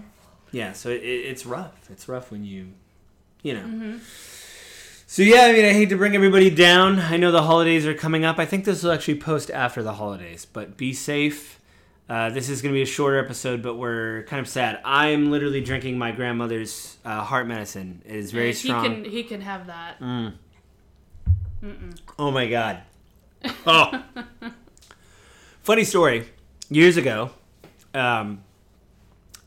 Yeah. 0.50 0.72
So 0.72 0.90
it, 0.90 0.96
it's 1.02 1.46
rough. 1.46 1.88
It's 1.90 2.08
rough 2.08 2.30
when 2.30 2.44
you, 2.44 2.68
you 3.42 3.54
know. 3.54 3.98
So 5.06 5.22
yeah, 5.22 5.42
I 5.42 5.52
mean, 5.52 5.64
I 5.64 5.72
hate 5.72 5.88
to 5.90 5.96
bring 5.96 6.14
everybody 6.14 6.48
down. 6.50 6.98
I 6.98 7.16
know 7.18 7.30
the 7.30 7.42
holidays 7.42 7.86
are 7.86 7.94
coming 7.94 8.24
up. 8.24 8.38
I 8.38 8.46
think 8.46 8.64
this 8.64 8.82
will 8.82 8.92
actually 8.92 9.16
post 9.18 9.50
after 9.50 9.82
the 9.82 9.94
holidays, 9.94 10.46
but 10.46 10.76
be 10.76 10.92
safe. 10.94 11.58
Uh, 12.12 12.28
this 12.28 12.50
is 12.50 12.60
going 12.60 12.74
to 12.74 12.76
be 12.76 12.82
a 12.82 12.86
shorter 12.86 13.18
episode, 13.18 13.62
but 13.62 13.76
we're 13.76 14.24
kind 14.24 14.38
of 14.38 14.46
sad. 14.46 14.82
I'm 14.84 15.30
literally 15.30 15.62
drinking 15.62 15.96
my 15.96 16.12
grandmother's 16.12 16.98
uh, 17.06 17.22
heart 17.22 17.46
medicine. 17.46 18.02
It 18.04 18.16
is 18.16 18.32
very 18.32 18.48
he 18.48 18.52
strong. 18.52 18.84
can 18.84 19.04
he 19.06 19.22
can 19.24 19.40
have 19.40 19.68
that. 19.68 19.98
Mm. 19.98 20.34
Oh 22.18 22.30
my 22.30 22.46
god. 22.48 22.82
Oh. 23.66 24.04
Funny 25.62 25.84
story. 25.84 26.28
Years 26.68 26.98
ago, 26.98 27.30
um, 27.94 28.44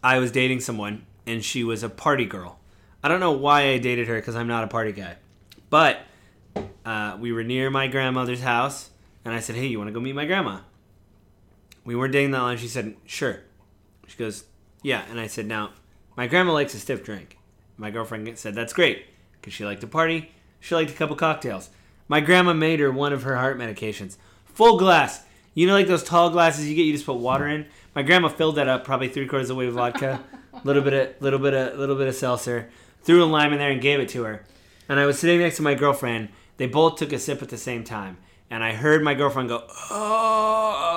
I 0.04 0.18
was 0.18 0.32
dating 0.32 0.62
someone, 0.62 1.06
and 1.28 1.46
she 1.46 1.64
was 1.64 1.84
a 1.84 1.90
party 1.90 2.26
girl. 2.26 2.58
I 3.04 3.10
don't 3.10 3.20
know 3.20 3.34
why 3.34 3.70
I 3.70 3.78
dated 3.78 4.08
her 4.08 4.16
because 4.16 4.36
I'm 4.36 4.48
not 4.48 4.64
a 4.64 4.68
party 4.68 4.92
guy, 4.92 5.18
but 5.70 6.00
uh, 6.84 7.16
we 7.20 7.32
were 7.32 7.44
near 7.44 7.70
my 7.70 7.86
grandmother's 7.86 8.42
house, 8.42 8.90
and 9.24 9.36
I 9.36 9.40
said, 9.40 9.56
"Hey, 9.56 9.68
you 9.68 9.78
want 9.78 9.90
to 9.90 9.94
go 9.94 10.00
meet 10.00 10.16
my 10.16 10.26
grandma?" 10.26 10.62
We 11.86 11.96
weren't 11.96 12.12
dating 12.14 12.32
that 12.32 12.42
long. 12.42 12.58
She 12.58 12.68
said, 12.68 12.96
"Sure." 13.06 13.42
She 14.08 14.18
goes, 14.18 14.46
"Yeah," 14.82 15.04
and 15.10 15.20
I 15.20 15.28
said, 15.28 15.46
"Now, 15.46 15.72
my 16.18 16.28
grandma 16.28 16.52
likes 16.54 16.74
a 16.74 16.80
stiff 16.80 17.04
drink." 17.04 17.38
My 17.78 17.92
girlfriend 17.92 18.38
said, 18.38 18.56
"That's 18.56 18.74
great," 18.74 19.06
because 19.34 19.54
she 19.54 19.64
liked 19.66 19.82
to 19.82 19.88
party. 19.88 20.32
She 20.60 20.74
liked 20.76 20.90
a 20.92 20.96
couple 20.96 21.16
cocktails. 21.16 21.70
My 22.08 22.20
grandma 22.22 22.54
made 22.54 22.80
her 22.80 22.92
one 22.92 23.14
of 23.14 23.24
her 23.24 23.36
heart 23.36 23.58
medications, 23.58 24.18
full 24.46 24.78
glass. 24.78 25.24
You 25.54 25.68
know, 25.68 25.74
like 25.74 25.88
those 25.88 26.04
tall 26.04 26.30
glasses 26.32 26.68
you 26.68 26.76
get, 26.76 26.84
you 26.84 26.94
just 26.94 27.06
put 27.06 27.16
water 27.16 27.48
in. 27.48 27.66
My 27.94 28.02
grandma 28.02 28.28
filled 28.28 28.56
that 28.56 28.68
up, 28.68 28.84
probably 28.84 29.08
three 29.08 29.28
quarters 29.28 29.50
of 29.50 29.56
the 29.56 29.60
way 29.60 29.68
with 29.68 29.76
vodka, 29.76 30.22
A 30.54 30.62
little 30.64 30.82
bit 30.82 30.94
of, 30.94 31.22
little 31.22 31.40
bit 31.40 31.54
of, 31.54 31.80
little 31.80 31.96
bit 31.96 32.08
of 32.08 32.16
seltzer, 32.16 32.70
threw 33.04 33.24
a 33.24 33.26
lime 33.26 33.54
in 33.54 33.60
there 33.60 33.72
and 33.72 33.82
gave 33.82 34.00
it 34.00 34.10
to 34.10 34.24
her. 34.24 34.44
And 34.90 35.00
I 35.00 35.06
was 35.06 35.18
sitting 35.18 35.40
next 35.40 35.58
to 35.58 35.62
my 35.62 35.76
girlfriend. 35.76 36.30
They 36.58 36.68
both 36.68 36.98
took 36.98 37.14
a 37.14 37.20
sip 37.20 37.42
at 37.42 37.50
the 37.50 37.58
same 37.58 37.84
time, 37.84 38.18
and 38.50 38.64
I 38.64 38.74
heard 38.74 39.04
my 39.04 39.14
girlfriend 39.14 39.50
go, 39.50 39.64
"Oh." 39.90 40.95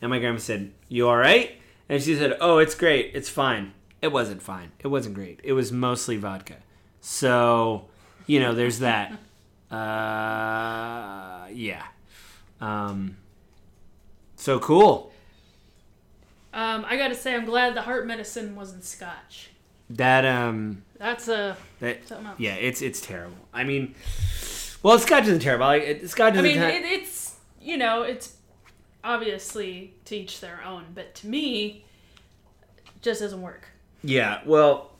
And 0.00 0.10
my 0.10 0.18
grandma 0.18 0.38
said, 0.38 0.72
"You 0.88 1.08
all 1.08 1.16
right?" 1.16 1.52
And 1.88 2.02
she 2.02 2.14
said, 2.16 2.36
"Oh, 2.40 2.58
it's 2.58 2.74
great. 2.74 3.12
It's 3.14 3.28
fine." 3.28 3.72
It 4.02 4.12
wasn't 4.12 4.40
fine. 4.42 4.72
It 4.80 4.86
wasn't 4.88 5.14
great. 5.14 5.40
It 5.44 5.52
was 5.52 5.70
mostly 5.72 6.16
vodka. 6.16 6.56
So, 7.02 7.86
you 8.26 8.40
know, 8.40 8.54
there's 8.54 8.78
that. 8.80 9.12
Uh, 9.70 11.46
yeah. 11.52 11.84
Um, 12.60 13.16
so 14.36 14.58
cool. 14.58 15.12
Um, 16.52 16.84
I 16.88 16.96
gotta 16.96 17.14
say, 17.14 17.34
I'm 17.34 17.44
glad 17.44 17.74
the 17.74 17.82
heart 17.82 18.06
medicine 18.06 18.56
wasn't 18.56 18.82
scotch. 18.84 19.50
That 19.90 20.24
um, 20.24 20.82
That's 20.98 21.28
a 21.28 21.56
that 21.80 22.06
something 22.08 22.26
else. 22.26 22.40
yeah, 22.40 22.54
it's 22.54 22.82
it's 22.82 23.00
terrible. 23.00 23.36
I 23.52 23.62
mean, 23.64 23.94
well, 24.82 24.98
Scotch 24.98 25.24
isn't 25.24 25.40
terrible. 25.40 25.66
Like 25.66 25.82
it, 25.82 26.10
Scotch 26.10 26.34
I 26.34 26.38
isn't. 26.38 26.44
mean, 26.60 26.70
ki- 26.70 26.76
it, 26.76 27.00
it's 27.00 27.36
you 27.60 27.76
know, 27.76 28.02
it's 28.02 28.34
obviously 29.04 29.94
to 30.06 30.16
each 30.16 30.40
their 30.40 30.62
own, 30.64 30.86
but 30.94 31.14
to 31.16 31.26
me, 31.26 31.84
it 32.86 33.02
just 33.02 33.20
doesn't 33.20 33.42
work. 33.42 33.68
yeah. 34.02 34.40
Well, 34.44 34.90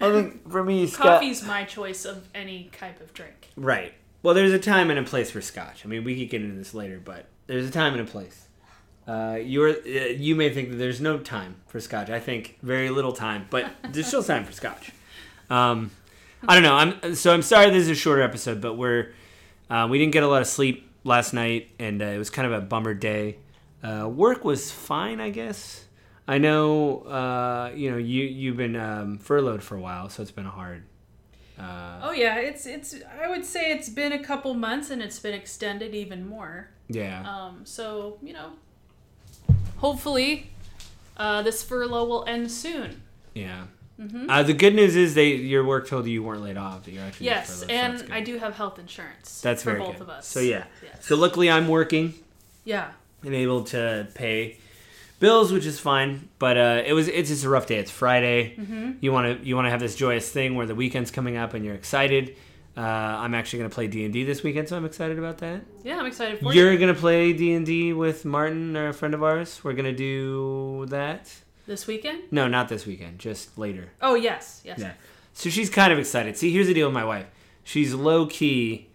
I 0.00 0.10
think 0.12 0.48
for 0.50 0.64
me, 0.64 0.86
Scotch. 0.86 1.06
Coffee's 1.06 1.44
my 1.44 1.64
choice 1.64 2.04
of 2.04 2.26
any 2.34 2.70
type 2.78 3.00
of 3.00 3.12
drink. 3.14 3.48
Right. 3.56 3.92
Well, 4.22 4.34
there's 4.34 4.52
a 4.52 4.58
time 4.58 4.90
and 4.90 4.98
a 4.98 5.02
place 5.02 5.30
for 5.30 5.40
Scotch. 5.40 5.84
I 5.84 5.88
mean, 5.88 6.04
we 6.04 6.18
could 6.18 6.30
get 6.30 6.42
into 6.42 6.56
this 6.56 6.74
later, 6.74 7.00
but 7.02 7.26
there's 7.46 7.66
a 7.66 7.70
time 7.70 7.92
and 7.94 8.02
a 8.06 8.10
place. 8.10 8.46
Uh, 9.08 9.38
you're 9.42 9.70
uh, 9.70 10.08
you 10.16 10.34
may 10.36 10.50
think 10.52 10.70
that 10.70 10.76
there's 10.76 11.00
no 11.00 11.18
time 11.18 11.56
for 11.68 11.80
Scotch. 11.80 12.10
I 12.10 12.20
think 12.20 12.58
very 12.62 12.90
little 12.90 13.12
time, 13.12 13.46
but 13.50 13.70
there's 13.90 14.06
still 14.06 14.22
time 14.22 14.44
for 14.44 14.52
Scotch. 14.52 14.92
Um, 15.48 15.90
I 16.46 16.54
don't 16.54 16.62
know. 16.62 16.74
I'm 17.02 17.14
so 17.14 17.32
I'm 17.32 17.42
sorry 17.42 17.70
this 17.70 17.84
is 17.84 17.88
a 17.88 17.94
shorter 17.94 18.22
episode, 18.22 18.60
but 18.60 18.74
we're 18.74 19.12
uh, 19.68 19.88
we 19.90 19.98
didn't 19.98 20.12
get 20.12 20.22
a 20.22 20.28
lot 20.28 20.42
of 20.42 20.48
sleep 20.48 20.89
last 21.04 21.32
night, 21.32 21.70
and 21.78 22.00
uh, 22.02 22.06
it 22.06 22.18
was 22.18 22.30
kind 22.30 22.46
of 22.46 22.52
a 22.52 22.60
bummer 22.60 22.94
day. 22.94 23.36
Uh, 23.82 24.08
work 24.08 24.44
was 24.44 24.70
fine, 24.70 25.20
I 25.20 25.30
guess. 25.30 25.84
I 26.28 26.38
know 26.38 27.00
uh, 27.02 27.72
you 27.74 27.90
know 27.90 27.96
you 27.96 28.24
you've 28.24 28.56
been 28.56 28.76
um, 28.76 29.18
furloughed 29.18 29.62
for 29.62 29.76
a 29.76 29.80
while, 29.80 30.08
so 30.08 30.22
it's 30.22 30.30
been 30.30 30.46
a 30.46 30.50
hard. 30.50 30.84
Uh, 31.58 32.00
Oh 32.04 32.12
yeah, 32.12 32.36
it's 32.38 32.66
it's. 32.66 32.94
I 33.20 33.28
would 33.28 33.44
say 33.44 33.72
it's 33.72 33.88
been 33.88 34.12
a 34.12 34.22
couple 34.22 34.54
months, 34.54 34.90
and 34.90 35.02
it's 35.02 35.18
been 35.18 35.34
extended 35.34 35.94
even 35.94 36.26
more. 36.28 36.68
yeah. 36.88 37.22
Um, 37.28 37.62
so 37.64 38.18
you 38.22 38.32
know, 38.32 38.52
hopefully, 39.78 40.50
uh, 41.16 41.42
this 41.42 41.62
furlough 41.62 42.04
will 42.04 42.24
end 42.26 42.50
soon. 42.50 43.02
Yeah. 43.34 43.64
Mm-hmm. 44.00 44.30
Uh, 44.30 44.42
the 44.42 44.54
good 44.54 44.74
news 44.74 44.96
is 44.96 45.14
they 45.14 45.34
your 45.34 45.64
work 45.64 45.86
told 45.88 46.06
you 46.06 46.12
you 46.12 46.22
weren't 46.22 46.42
laid 46.42 46.56
off. 46.56 46.84
That 46.84 46.92
you're 46.92 47.04
actually 47.04 47.26
Yes, 47.26 47.62
furloughed, 47.62 47.98
so 47.98 48.04
and. 48.04 48.12
I 48.12 48.20
do 48.22 48.38
have 48.38 48.54
health 48.54 48.78
insurance. 48.78 49.40
That's 49.42 49.62
for 49.62 49.72
very 49.72 49.80
both 49.84 49.94
good. 49.94 50.02
of 50.02 50.08
us. 50.08 50.26
So 50.26 50.40
yeah. 50.40 50.64
Yes. 50.82 51.04
So 51.04 51.16
luckily 51.16 51.50
I'm 51.50 51.68
working 51.68 52.14
yeah. 52.64 52.92
and 53.22 53.34
able 53.34 53.64
to 53.64 54.08
pay 54.14 54.58
bills, 55.18 55.52
which 55.52 55.66
is 55.66 55.78
fine. 55.78 56.28
But 56.38 56.56
uh, 56.56 56.82
it 56.86 56.94
was 56.94 57.08
it's 57.08 57.28
just 57.28 57.44
a 57.44 57.48
rough 57.50 57.66
day. 57.66 57.76
It's 57.76 57.90
Friday. 57.90 58.56
Mm-hmm. 58.56 58.92
You 59.00 59.12
want 59.12 59.40
to 59.40 59.46
you 59.46 59.54
want 59.54 59.66
to 59.66 59.70
have 59.70 59.80
this 59.80 59.94
joyous 59.94 60.30
thing 60.30 60.54
where 60.54 60.66
the 60.66 60.74
weekend's 60.74 61.10
coming 61.10 61.36
up 61.36 61.52
and 61.54 61.64
you're 61.64 61.74
excited. 61.74 62.36
Uh, 62.76 62.80
I'm 62.82 63.34
actually 63.34 63.58
gonna 63.58 63.70
play 63.70 63.88
D 63.88 64.04
and 64.04 64.12
D 64.12 64.24
this 64.24 64.42
weekend, 64.42 64.68
so 64.68 64.76
I'm 64.76 64.84
excited 64.84 65.18
about 65.18 65.38
that. 65.38 65.62
Yeah, 65.82 65.98
I'm 65.98 66.06
excited 66.06 66.38
for 66.38 66.54
you 66.54 66.62
You're 66.62 66.76
gonna 66.78 66.94
play 66.94 67.32
D 67.32 67.52
and 67.52 67.66
D 67.66 67.92
with 67.92 68.24
Martin, 68.24 68.76
a 68.76 68.92
friend 68.92 69.12
of 69.12 69.22
ours. 69.22 69.60
We're 69.62 69.74
gonna 69.74 69.92
do 69.92 70.86
that. 70.88 71.30
This 71.70 71.86
weekend. 71.86 72.24
No, 72.30 72.48
not 72.48 72.68
this 72.68 72.84
weekend. 72.84 73.18
Just 73.18 73.56
later. 73.56 73.90
Oh 74.02 74.14
yes, 74.14 74.60
yes. 74.64 74.80
Yeah. 74.80 74.92
So 75.32 75.48
she's 75.48 75.70
kind 75.70 75.92
of 75.92 75.98
excited. 75.98 76.36
See, 76.36 76.52
here's 76.52 76.66
the 76.66 76.74
deal 76.74 76.88
with 76.88 76.94
my 76.94 77.04
wife. 77.04 77.26
She's 77.64 77.94
low 77.94 78.26
key, 78.26 78.88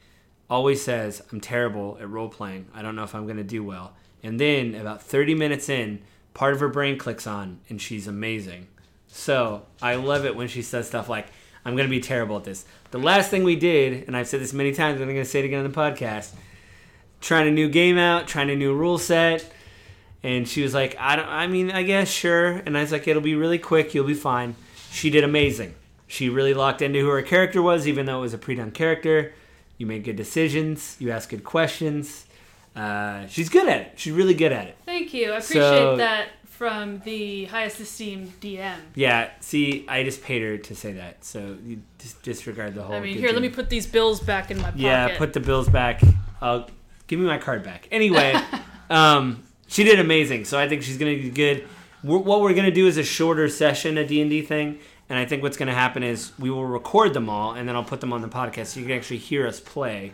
always 0.50 0.84
says, 0.84 1.24
I'm 1.32 1.40
terrible 1.40 1.98
at 2.00 2.10
role 2.10 2.30
playing. 2.30 2.68
I 2.74 2.82
don't 2.82 2.96
know 2.96 3.04
if 3.04 3.16
I'm 3.16 3.24
going 3.26 3.38
to 3.38 3.44
do 3.44 3.64
well. 3.64 3.94
And 4.22 4.40
then 4.40 4.76
about 4.76 5.02
30 5.02 5.34
minutes 5.34 5.70
in, 5.70 6.02
part 6.34 6.54
of 6.54 6.60
her 6.60 6.68
brain 6.68 6.98
clicks 6.98 7.26
on 7.26 7.62
and 7.70 7.82
she's 7.82 8.08
amazing. 8.08 8.68
So 9.08 9.66
I 9.82 9.96
love 9.96 10.26
it 10.26 10.36
when 10.36 10.50
she 10.50 10.62
says 10.62 10.88
stuff 10.88 11.08
like, 11.08 11.28
I'm 11.64 11.76
going 11.76 11.88
to 11.88 11.92
be 11.92 12.02
terrible 12.02 12.38
at 12.38 12.44
this. 12.44 12.66
The 12.92 13.00
last 13.00 13.32
thing 13.32 13.44
we 13.44 13.56
did, 13.56 14.06
and 14.06 14.16
I've 14.16 14.28
said 14.28 14.42
this 14.42 14.54
many 14.54 14.74
times, 14.74 15.00
and 15.00 15.10
I'm 15.10 15.16
going 15.16 15.26
to 15.26 15.30
say 15.30 15.40
it 15.40 15.46
again 15.46 15.66
on 15.66 15.72
the 15.72 15.76
podcast, 15.76 16.34
trying 17.22 17.48
a 17.48 17.52
new 17.52 17.70
game 17.70 17.98
out, 17.98 18.28
trying 18.28 18.50
a 18.50 18.56
new 18.56 18.76
rule 18.76 18.98
set. 18.98 19.50
And 20.26 20.48
she 20.48 20.64
was 20.64 20.74
like, 20.74 20.96
I 21.00 21.16
don't, 21.16 21.28
I 21.28 21.46
mean, 21.46 21.70
I 21.70 21.84
guess, 21.84 22.10
sure. 22.10 22.48
And 22.48 22.76
I 22.76 22.82
was 22.82 22.92
like, 22.92 23.08
it'll 23.08 23.22
be 23.22 23.36
really 23.36 23.60
quick. 23.60 23.94
You'll 23.94 24.08
be 24.08 24.16
fine. 24.16 24.56
She 24.90 25.12
did 25.12 25.24
amazing. 25.24 25.76
She 26.08 26.30
really 26.30 26.56
locked 26.56 26.82
into 26.82 27.00
who 27.00 27.10
her 27.10 27.22
character 27.22 27.62
was, 27.62 27.88
even 27.88 28.08
though 28.08 28.18
it 28.18 28.22
was 28.22 28.34
a 28.34 28.40
pre-done 28.40 28.72
character. 28.72 29.34
You 29.78 29.86
made 29.86 30.04
good 30.04 30.16
decisions. 30.16 30.96
You 30.98 31.12
asked 31.12 31.30
good 31.30 31.44
questions. 31.44 32.26
Uh, 32.76 33.28
she's 33.28 33.50
good 33.50 33.68
at 33.70 33.82
it. 33.82 33.92
She's 33.98 34.14
really 34.14 34.34
good 34.34 34.52
at 34.52 34.66
it. 34.68 34.78
Thank 34.84 35.14
you. 35.14 35.32
I 35.32 35.38
appreciate 35.38 35.62
So- 35.62 35.98
that 35.98 36.30
from 36.50 37.02
the 37.06 37.46
highest 37.46 37.80
esteemed 37.80 38.34
DM. 38.42 38.78
Yeah. 38.96 39.30
See, 39.42 39.86
I 39.88 40.04
just 40.04 40.24
paid 40.24 40.42
her 40.42 40.58
to 40.58 40.76
say 40.76 40.94
that, 40.94 41.24
so 41.24 41.56
you 41.64 41.82
just 42.00 42.24
disregard 42.24 42.74
the 42.74 42.82
whole. 42.82 42.94
Thing. 42.94 43.04
I 43.04 43.06
mean, 43.06 43.18
here, 43.20 43.32
let 43.32 43.44
me 43.44 43.50
put 43.50 43.70
these 43.70 43.86
bills 43.86 44.22
back 44.22 44.50
in 44.50 44.58
my 44.58 44.64
pocket. 44.72 44.80
Yeah, 44.80 45.18
put 45.20 45.34
the 45.34 45.40
bills 45.40 45.70
back. 45.70 46.02
I'll 46.42 46.68
give 47.06 47.20
me 47.20 47.28
my 47.28 47.38
card 47.38 47.62
back. 47.62 47.88
Anyway, 47.92 48.34
um, 48.90 49.44
she 49.68 49.84
did 49.84 50.00
amazing. 50.00 50.46
So 50.46 50.60
I 50.60 50.68
think 50.68 50.84
she's 50.84 50.98
gonna 50.98 51.16
be 51.16 51.30
good. 51.30 51.68
We're, 52.04 52.18
what 52.20 52.42
we're 52.42 52.54
gonna 52.54 52.72
do 52.72 52.88
is 52.88 52.98
a 52.98 53.04
shorter 53.04 53.50
session, 53.50 53.98
a 53.98 54.06
D 54.06 54.22
and 54.22 54.30
D 54.30 54.42
thing, 54.42 54.80
and 55.10 55.18
I 55.20 55.26
think 55.26 55.44
what's 55.44 55.58
gonna 55.58 55.74
happen 55.74 56.04
is 56.04 56.32
we 56.40 56.50
will 56.50 56.66
record 56.66 57.14
them 57.14 57.30
all, 57.30 57.54
and 57.54 57.68
then 57.68 57.76
I'll 57.76 57.84
put 57.84 58.02
them 58.02 58.14
on 58.14 58.22
the 58.22 58.28
podcast 58.28 58.68
so 58.68 58.80
you 58.80 58.86
can 58.86 58.96
actually 58.96 59.18
hear 59.18 59.48
us 59.48 59.60
play. 59.60 60.14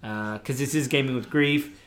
Because 0.00 0.58
this 0.58 0.74
is 0.74 0.88
gaming 0.88 1.14
with 1.14 1.28
grief. 1.28 1.78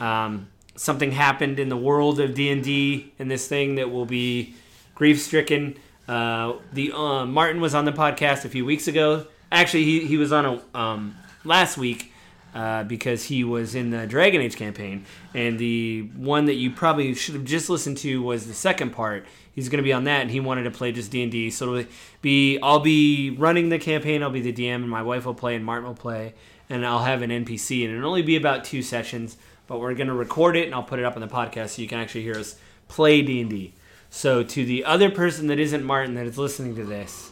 Um, 0.00 0.48
something 0.76 1.12
happened 1.12 1.58
in 1.58 1.68
the 1.68 1.76
world 1.76 2.18
of 2.20 2.34
D 2.34 3.12
and 3.18 3.30
this 3.30 3.46
thing 3.46 3.76
that 3.76 3.90
will 3.90 4.06
be 4.06 4.54
grief 4.94 5.20
stricken. 5.20 5.76
Uh, 6.08 6.54
the 6.72 6.92
uh, 6.92 7.24
Martin 7.26 7.60
was 7.60 7.74
on 7.74 7.84
the 7.84 7.92
podcast 7.92 8.44
a 8.44 8.48
few 8.48 8.64
weeks 8.64 8.88
ago. 8.88 9.26
Actually, 9.52 9.84
he, 9.84 10.06
he 10.06 10.16
was 10.16 10.32
on 10.32 10.44
a 10.46 10.78
um, 10.78 11.16
last 11.44 11.78
week 11.78 12.09
uh, 12.54 12.84
because 12.84 13.24
he 13.24 13.44
was 13.44 13.74
in 13.74 13.90
the 13.90 14.06
Dragon 14.06 14.40
Age 14.40 14.56
campaign, 14.56 15.04
and 15.34 15.58
the 15.58 16.02
one 16.16 16.46
that 16.46 16.54
you 16.54 16.70
probably 16.70 17.14
should 17.14 17.34
have 17.34 17.44
just 17.44 17.70
listened 17.70 17.98
to 17.98 18.22
was 18.22 18.46
the 18.46 18.54
second 18.54 18.90
part. 18.90 19.26
He's 19.52 19.68
going 19.68 19.78
to 19.78 19.84
be 19.84 19.92
on 19.92 20.04
that, 20.04 20.22
and 20.22 20.30
he 20.30 20.40
wanted 20.40 20.64
to 20.64 20.70
play 20.70 20.92
just 20.92 21.10
D 21.10 21.22
and 21.22 21.32
D. 21.32 21.50
So 21.50 21.74
it'll 21.74 21.90
be 22.22 22.58
I'll 22.62 22.80
be 22.80 23.30
running 23.30 23.68
the 23.68 23.78
campaign. 23.78 24.22
I'll 24.22 24.30
be 24.30 24.40
the 24.40 24.52
DM, 24.52 24.76
and 24.76 24.90
my 24.90 25.02
wife 25.02 25.26
will 25.26 25.34
play, 25.34 25.54
and 25.54 25.64
Martin 25.64 25.86
will 25.86 25.94
play, 25.94 26.34
and 26.68 26.86
I'll 26.86 27.04
have 27.04 27.22
an 27.22 27.30
NPC, 27.30 27.84
and 27.84 27.96
it'll 27.96 28.08
only 28.08 28.22
be 28.22 28.36
about 28.36 28.64
two 28.64 28.82
sessions. 28.82 29.36
But 29.66 29.78
we're 29.78 29.94
going 29.94 30.08
to 30.08 30.14
record 30.14 30.56
it, 30.56 30.66
and 30.66 30.74
I'll 30.74 30.82
put 30.82 30.98
it 30.98 31.04
up 31.04 31.14
on 31.14 31.20
the 31.20 31.28
podcast 31.28 31.70
so 31.70 31.82
you 31.82 31.88
can 31.88 31.98
actually 31.98 32.22
hear 32.22 32.36
us 32.36 32.56
play 32.88 33.22
D 33.22 33.40
and 33.40 33.50
D. 33.50 33.74
So 34.10 34.42
to 34.42 34.64
the 34.64 34.84
other 34.84 35.08
person 35.08 35.46
that 35.46 35.60
isn't 35.60 35.84
Martin 35.84 36.14
that 36.14 36.26
is 36.26 36.36
listening 36.36 36.74
to 36.74 36.84
this, 36.84 37.30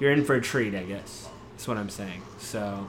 you're 0.00 0.10
in 0.10 0.24
for 0.24 0.34
a 0.34 0.40
treat, 0.40 0.74
I 0.74 0.82
guess. 0.82 1.28
That's 1.52 1.68
what 1.68 1.76
I'm 1.76 1.90
saying. 1.90 2.22
So, 2.38 2.88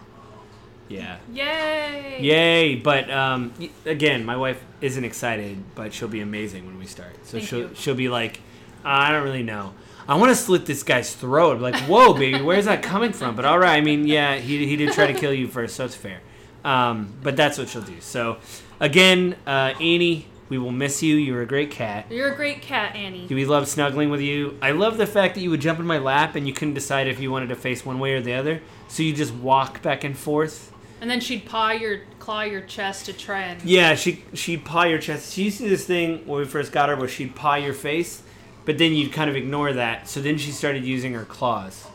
yeah. 0.88 1.18
Yay! 1.32 2.18
Yay! 2.22 2.76
But 2.76 3.10
um, 3.10 3.54
again, 3.86 4.26
my 4.26 4.38
wife 4.38 4.64
isn't 4.82 5.04
excited, 5.04 5.58
but 5.76 5.94
she'll 5.94 6.08
be 6.08 6.22
amazing 6.22 6.66
when 6.66 6.78
we 6.78 6.86
start. 6.86 7.16
So 7.24 7.38
Thank 7.38 7.50
she'll 7.50 7.60
you. 7.60 7.72
she'll 7.76 7.96
be 7.96 8.10
like, 8.10 8.40
I 8.84 9.12
don't 9.12 9.24
really 9.24 9.44
know. 9.44 9.74
I 10.08 10.16
want 10.16 10.30
to 10.30 10.36
slit 10.36 10.68
this 10.68 10.84
guy's 10.84 11.16
throat. 11.16 11.60
Like, 11.60 11.76
whoa, 11.86 12.14
baby, 12.14 12.40
where's 12.42 12.66
that 12.66 12.84
coming 12.84 13.12
from? 13.12 13.36
But 13.36 13.46
all 13.46 13.58
right, 13.58 13.76
I 13.76 13.82
mean, 13.82 14.06
yeah, 14.08 14.36
he, 14.38 14.66
he 14.68 14.76
did 14.76 14.94
try 14.94 15.08
to 15.08 15.14
kill 15.20 15.34
you 15.34 15.48
first, 15.48 15.76
so 15.76 15.86
it's 15.86 15.96
fair. 15.96 16.22
Um, 16.64 17.14
but 17.24 17.36
that's 17.36 17.58
what 17.58 17.70
she'll 17.70 17.82
do. 17.82 18.00
So, 18.02 18.38
again, 18.80 19.36
uh, 19.48 19.74
Annie, 19.80 20.28
we 20.48 20.60
will 20.60 20.72
miss 20.72 21.02
you. 21.02 21.16
You're 21.16 21.42
a 21.42 21.48
great 21.48 21.72
cat. 21.72 22.06
You're 22.12 22.34
a 22.34 22.36
great 22.36 22.62
cat, 22.62 22.96
Annie. 22.96 23.26
We 23.28 23.46
love 23.46 23.68
snuggling 23.68 24.12
with 24.12 24.22
you. 24.22 24.58
I 24.62 24.72
love 24.72 24.98
the 24.98 25.08
fact 25.08 25.34
that 25.36 25.42
you 25.42 25.50
would 25.50 25.62
jump 25.62 25.80
in 25.80 25.88
my 25.88 25.98
lap 25.98 26.36
and 26.36 26.48
you 26.48 26.54
couldn't 26.54 26.76
decide 26.76 27.08
if 27.08 27.20
you 27.20 27.32
wanted 27.32 27.50
to 27.50 27.56
face 27.56 27.84
one 27.84 27.98
way 27.98 28.14
or 28.14 28.22
the 28.22 28.34
other. 28.34 28.62
So 28.88 29.02
you 29.02 29.14
just 29.14 29.34
walk 29.34 29.82
back 29.82 30.04
and 30.04 30.16
forth. 30.16 30.72
And 31.06 31.12
then 31.12 31.20
she'd 31.20 31.46
paw 31.46 31.70
your 31.70 32.00
claw 32.18 32.42
your 32.42 32.62
chest 32.62 33.06
to 33.06 33.14
try 33.14 33.42
and 33.42 33.62
Yeah, 33.62 33.94
she 33.94 34.24
she'd 34.34 34.66
paw 34.66 34.86
your 34.86 34.98
chest. 34.98 35.34
She 35.34 35.44
used 35.44 35.60
to 35.60 35.66
do 35.66 35.70
this 35.70 35.86
thing 35.86 36.26
when 36.26 36.40
we 36.40 36.46
first 36.46 36.72
got 36.72 36.90
her 36.90 36.96
where 36.96 37.08
she'd 37.08 37.36
paw 37.36 37.54
your 37.54 37.76
face, 37.76 38.24
but 38.66 38.80
then 38.80 38.94
you'd 38.94 39.14
kind 39.14 39.30
of 39.30 39.36
ignore 39.36 39.72
that. 39.72 40.10
So 40.10 40.20
then 40.20 40.40
she 40.40 40.50
started 40.50 40.84
using 40.84 41.14
her 41.14 41.24
claws, 41.24 41.86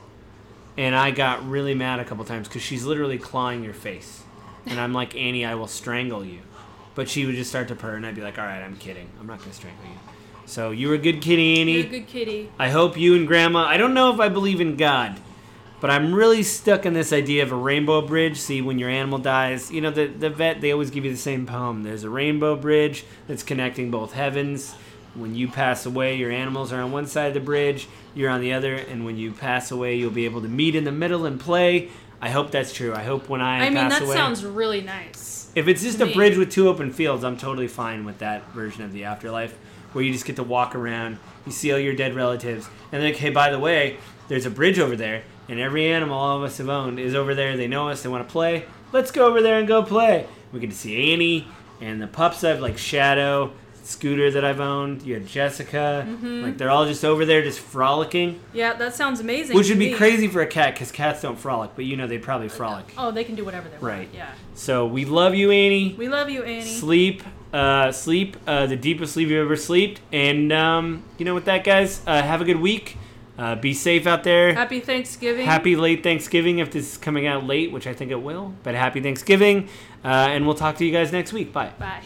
and 0.78 0.94
I 0.94 1.10
got 1.10 1.44
really 1.44 1.74
mad 1.74 1.98
a 1.98 2.04
couple 2.04 2.24
times 2.24 2.46
because 2.46 2.62
she's 2.62 2.84
literally 2.84 3.18
clawing 3.18 3.64
your 3.64 3.74
face, 3.74 4.22
and 4.64 4.78
I'm 4.78 4.92
like 4.92 5.16
Annie, 5.16 5.44
I 5.44 5.56
will 5.56 5.66
strangle 5.66 6.24
you, 6.24 6.38
but 6.94 7.08
she 7.08 7.26
would 7.26 7.34
just 7.34 7.50
start 7.50 7.66
to 7.66 7.74
purr, 7.74 7.96
and 7.96 8.06
I'd 8.06 8.14
be 8.14 8.22
like, 8.22 8.38
All 8.38 8.44
right, 8.44 8.62
I'm 8.62 8.76
kidding. 8.76 9.10
I'm 9.18 9.26
not 9.26 9.40
gonna 9.40 9.52
strangle 9.52 9.86
you. 9.86 9.98
So 10.46 10.70
you 10.70 10.86
were 10.86 10.94
a 10.94 10.98
good 10.98 11.20
kitty, 11.20 11.60
Annie. 11.60 11.78
You're 11.78 11.86
a 11.86 11.88
good 11.88 12.06
kitty. 12.06 12.52
I 12.60 12.68
hope 12.68 12.96
you 12.96 13.16
and 13.16 13.26
Grandma. 13.26 13.64
I 13.64 13.76
don't 13.76 13.92
know 13.92 14.14
if 14.14 14.20
I 14.20 14.28
believe 14.28 14.60
in 14.60 14.76
God, 14.76 15.18
but 15.80 15.90
I'm 15.90 16.14
really 16.14 16.42
stuck 16.42 16.84
in 16.84 16.92
this 16.92 17.12
idea 17.12 17.42
of 17.42 17.52
a 17.52 17.56
rainbow 17.56 18.00
bridge. 18.02 18.38
See, 18.38 18.60
when 18.60 18.78
your 18.78 18.90
animal 18.90 19.18
dies, 19.18 19.70
you 19.70 19.80
know, 19.80 19.90
the, 19.90 20.06
the 20.06 20.30
vet, 20.30 20.60
they 20.60 20.72
always 20.72 20.90
give 20.90 21.04
you 21.04 21.10
the 21.10 21.16
same 21.16 21.46
poem. 21.46 21.82
There's 21.82 22.04
a 22.04 22.10
rainbow 22.10 22.56
bridge 22.56 23.04
that's 23.26 23.42
connecting 23.42 23.90
both 23.90 24.12
heavens. 24.12 24.74
When 25.14 25.34
you 25.34 25.48
pass 25.48 25.86
away, 25.86 26.16
your 26.16 26.30
animals 26.30 26.72
are 26.72 26.80
on 26.80 26.92
one 26.92 27.06
side 27.06 27.28
of 27.28 27.34
the 27.34 27.40
bridge, 27.40 27.88
you're 28.14 28.30
on 28.30 28.40
the 28.40 28.52
other, 28.52 28.74
and 28.74 29.04
when 29.04 29.16
you 29.16 29.32
pass 29.32 29.72
away, 29.72 29.96
you'll 29.96 30.12
be 30.12 30.24
able 30.24 30.40
to 30.42 30.48
meet 30.48 30.76
in 30.76 30.84
the 30.84 30.92
middle 30.92 31.26
and 31.26 31.40
play. 31.40 31.88
I 32.20 32.28
hope 32.28 32.50
that's 32.50 32.72
true. 32.72 32.94
I 32.94 33.02
hope 33.02 33.28
when 33.28 33.40
I, 33.40 33.66
I 33.66 33.70
mean, 33.70 33.88
that 33.88 34.02
away. 34.02 34.14
sounds 34.14 34.44
really 34.44 34.82
nice. 34.82 35.50
If 35.56 35.66
it's 35.66 35.82
just 35.82 36.00
a 36.00 36.06
me. 36.06 36.14
bridge 36.14 36.36
with 36.36 36.52
two 36.52 36.68
open 36.68 36.92
fields, 36.92 37.24
I'm 37.24 37.36
totally 37.36 37.66
fine 37.66 38.04
with 38.04 38.18
that 38.18 38.48
version 38.52 38.84
of 38.84 38.92
the 38.92 39.04
afterlife, 39.04 39.58
where 39.92 40.04
you 40.04 40.12
just 40.12 40.26
get 40.26 40.36
to 40.36 40.44
walk 40.44 40.76
around, 40.76 41.18
you 41.44 41.50
see 41.50 41.72
all 41.72 41.78
your 41.78 41.96
dead 41.96 42.14
relatives, 42.14 42.68
and 42.92 43.02
then, 43.02 43.12
hey, 43.12 43.30
by 43.30 43.50
the 43.50 43.58
way, 43.58 43.96
there's 44.28 44.46
a 44.46 44.50
bridge 44.50 44.78
over 44.78 44.94
there, 44.94 45.24
and 45.50 45.60
every 45.60 45.86
animal 45.90 46.16
all 46.16 46.38
of 46.38 46.42
us 46.42 46.56
have 46.58 46.68
owned 46.70 46.98
is 46.98 47.14
over 47.14 47.34
there. 47.34 47.56
They 47.58 47.66
know 47.68 47.88
us, 47.90 48.02
they 48.02 48.08
want 48.08 48.26
to 48.26 48.32
play. 48.32 48.64
Let's 48.92 49.10
go 49.10 49.26
over 49.26 49.42
there 49.42 49.58
and 49.58 49.68
go 49.68 49.82
play. 49.82 50.26
We 50.52 50.60
get 50.60 50.70
to 50.70 50.76
see 50.76 51.12
Annie 51.12 51.46
and 51.80 52.00
the 52.00 52.06
pups 52.06 52.42
I've 52.44 52.60
like 52.60 52.78
Shadow, 52.78 53.52
Scooter 53.82 54.30
that 54.32 54.44
I've 54.44 54.60
owned. 54.60 55.02
You 55.02 55.14
had 55.14 55.26
Jessica. 55.26 56.06
Mm-hmm. 56.08 56.42
Like 56.42 56.58
they're 56.58 56.70
all 56.70 56.86
just 56.86 57.04
over 57.04 57.24
there, 57.24 57.42
just 57.42 57.60
frolicking, 57.60 58.38
Yeah, 58.52 58.74
that 58.74 58.94
sounds 58.94 59.20
amazing. 59.20 59.56
which 59.56 59.68
would 59.68 59.78
be 59.78 59.90
me. 59.92 59.94
crazy 59.96 60.28
for 60.28 60.40
a 60.42 60.46
cat 60.46 60.74
because 60.74 60.92
cats 60.92 61.22
don't 61.22 61.38
frolic, 61.38 61.70
but 61.76 61.84
you 61.84 61.96
know 61.96 62.06
they'd 62.06 62.22
probably 62.22 62.48
frolic. 62.48 62.92
Oh, 62.98 63.10
they 63.10 63.24
can 63.24 63.34
do 63.34 63.44
whatever 63.44 63.68
they 63.68 63.74
want. 63.76 63.82
Right. 63.84 64.08
Yeah. 64.14 64.32
So 64.54 64.86
we 64.86 65.04
love 65.04 65.34
you, 65.34 65.50
Annie. 65.50 65.94
We 65.98 66.08
love 66.08 66.28
you, 66.30 66.42
Annie. 66.42 66.62
Sleep, 66.66 67.22
uh, 67.52 67.90
sleep, 67.92 68.36
uh, 68.46 68.66
the 68.66 68.76
deepest 68.76 69.14
sleep 69.14 69.28
you've 69.28 69.44
ever 69.44 69.56
slept. 69.56 70.00
And 70.12 70.52
um, 70.52 71.02
you 71.18 71.24
know, 71.24 71.34
with 71.34 71.46
that, 71.46 71.64
guys, 71.64 72.02
uh, 72.06 72.22
have 72.22 72.40
a 72.40 72.44
good 72.44 72.60
week. 72.60 72.96
Uh, 73.40 73.54
be 73.54 73.72
safe 73.72 74.06
out 74.06 74.22
there. 74.22 74.52
Happy 74.52 74.80
Thanksgiving. 74.80 75.46
Happy 75.46 75.74
late 75.74 76.02
Thanksgiving 76.02 76.58
if 76.58 76.70
this 76.70 76.92
is 76.92 76.98
coming 76.98 77.26
out 77.26 77.46
late, 77.46 77.72
which 77.72 77.86
I 77.86 77.94
think 77.94 78.10
it 78.10 78.22
will. 78.22 78.52
But 78.62 78.74
happy 78.74 79.00
Thanksgiving, 79.00 79.66
uh, 80.04 80.08
and 80.08 80.44
we'll 80.44 80.54
talk 80.54 80.76
to 80.76 80.84
you 80.84 80.92
guys 80.92 81.10
next 81.10 81.32
week. 81.32 81.50
Bye. 81.50 81.72
Bye. 81.78 82.02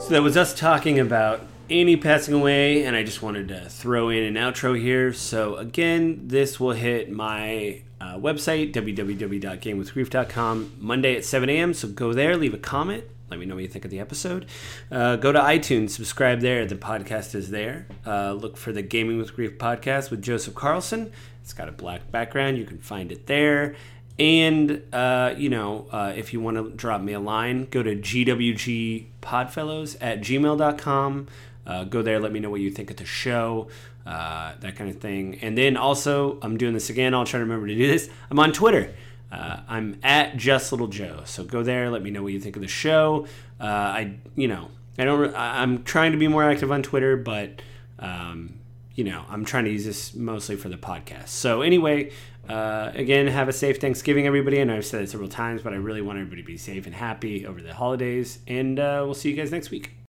So 0.00 0.10
that 0.10 0.22
was 0.22 0.36
us 0.36 0.54
talking 0.54 1.00
about 1.00 1.40
Annie 1.68 1.96
passing 1.96 2.32
away, 2.32 2.84
and 2.84 2.94
I 2.94 3.02
just 3.02 3.22
wanted 3.22 3.48
to 3.48 3.68
throw 3.68 4.08
in 4.08 4.22
an 4.22 4.34
outro 4.34 4.80
here. 4.80 5.12
So 5.12 5.56
again, 5.56 6.28
this 6.28 6.60
will 6.60 6.74
hit 6.74 7.10
my 7.10 7.82
uh, 8.00 8.18
website 8.18 8.72
www.gamewithgrief.com 8.72 10.72
Monday 10.78 11.16
at 11.16 11.24
7 11.24 11.48
a.m. 11.48 11.74
So 11.74 11.88
go 11.88 12.12
there, 12.12 12.36
leave 12.36 12.54
a 12.54 12.58
comment. 12.58 13.02
Let 13.32 13.38
me 13.38 13.46
know 13.46 13.54
what 13.54 13.62
you 13.62 13.68
think 13.68 13.86
of 13.86 13.90
the 13.90 13.98
episode. 13.98 14.44
Uh, 14.90 15.16
go 15.16 15.32
to 15.32 15.38
iTunes, 15.38 15.88
subscribe 15.88 16.40
there. 16.40 16.66
The 16.66 16.74
podcast 16.74 17.34
is 17.34 17.48
there. 17.48 17.86
Uh, 18.06 18.34
look 18.34 18.58
for 18.58 18.72
the 18.72 18.82
Gaming 18.82 19.16
with 19.16 19.34
Grief 19.34 19.56
podcast 19.56 20.10
with 20.10 20.20
Joseph 20.20 20.54
Carlson. 20.54 21.10
It's 21.40 21.54
got 21.54 21.66
a 21.66 21.72
black 21.72 22.10
background. 22.10 22.58
You 22.58 22.66
can 22.66 22.76
find 22.76 23.10
it 23.10 23.26
there. 23.26 23.74
And, 24.18 24.82
uh, 24.92 25.32
you 25.34 25.48
know, 25.48 25.86
uh, 25.90 26.12
if 26.14 26.34
you 26.34 26.42
want 26.42 26.58
to 26.58 26.68
drop 26.76 27.00
me 27.00 27.14
a 27.14 27.20
line, 27.20 27.68
go 27.70 27.82
to 27.82 27.96
gwgpodfellows 27.96 29.96
at 30.02 30.20
gmail.com. 30.20 31.28
Uh, 31.66 31.84
go 31.84 32.02
there, 32.02 32.20
let 32.20 32.32
me 32.32 32.40
know 32.40 32.50
what 32.50 32.60
you 32.60 32.70
think 32.70 32.90
of 32.90 32.98
the 32.98 33.06
show, 33.06 33.68
uh, 34.04 34.52
that 34.60 34.76
kind 34.76 34.90
of 34.90 35.00
thing. 35.00 35.38
And 35.40 35.56
then 35.56 35.78
also, 35.78 36.38
I'm 36.42 36.58
doing 36.58 36.74
this 36.74 36.90
again. 36.90 37.14
I'll 37.14 37.24
try 37.24 37.38
to 37.38 37.44
remember 37.44 37.66
to 37.66 37.74
do 37.74 37.86
this. 37.86 38.10
I'm 38.30 38.38
on 38.38 38.52
Twitter. 38.52 38.92
Uh, 39.32 39.60
I'm 39.66 39.98
at 40.02 40.36
Just 40.36 40.72
Little 40.72 40.88
Joe. 40.88 41.22
So 41.24 41.42
go 41.42 41.62
there, 41.62 41.88
let 41.88 42.02
me 42.02 42.10
know 42.10 42.22
what 42.22 42.34
you 42.34 42.40
think 42.40 42.56
of 42.56 42.62
the 42.62 42.68
show. 42.68 43.26
Uh, 43.58 43.64
I, 43.64 44.14
you 44.36 44.46
know, 44.46 44.68
I 44.98 45.04
don't, 45.04 45.34
I'm 45.34 45.84
trying 45.84 46.12
to 46.12 46.18
be 46.18 46.28
more 46.28 46.44
active 46.44 46.70
on 46.70 46.82
Twitter, 46.82 47.16
but, 47.16 47.62
um, 47.98 48.58
you 48.94 49.04
know, 49.04 49.24
I'm 49.30 49.46
trying 49.46 49.64
to 49.64 49.70
use 49.70 49.86
this 49.86 50.14
mostly 50.14 50.56
for 50.56 50.68
the 50.68 50.76
podcast. 50.76 51.28
So 51.28 51.62
anyway, 51.62 52.12
uh, 52.46 52.90
again, 52.94 53.26
have 53.28 53.48
a 53.48 53.54
safe 53.54 53.80
Thanksgiving, 53.80 54.26
everybody. 54.26 54.62
Know 54.62 54.76
I've 54.76 54.84
said 54.84 55.02
it 55.02 55.08
several 55.08 55.30
times, 55.30 55.62
but 55.62 55.72
I 55.72 55.76
really 55.76 56.02
want 56.02 56.18
everybody 56.18 56.42
to 56.42 56.46
be 56.46 56.58
safe 56.58 56.84
and 56.84 56.94
happy 56.94 57.46
over 57.46 57.62
the 57.62 57.72
holidays. 57.72 58.40
And 58.46 58.78
uh, 58.78 59.00
we'll 59.04 59.14
see 59.14 59.30
you 59.30 59.36
guys 59.36 59.50
next 59.50 59.70
week. 59.70 60.01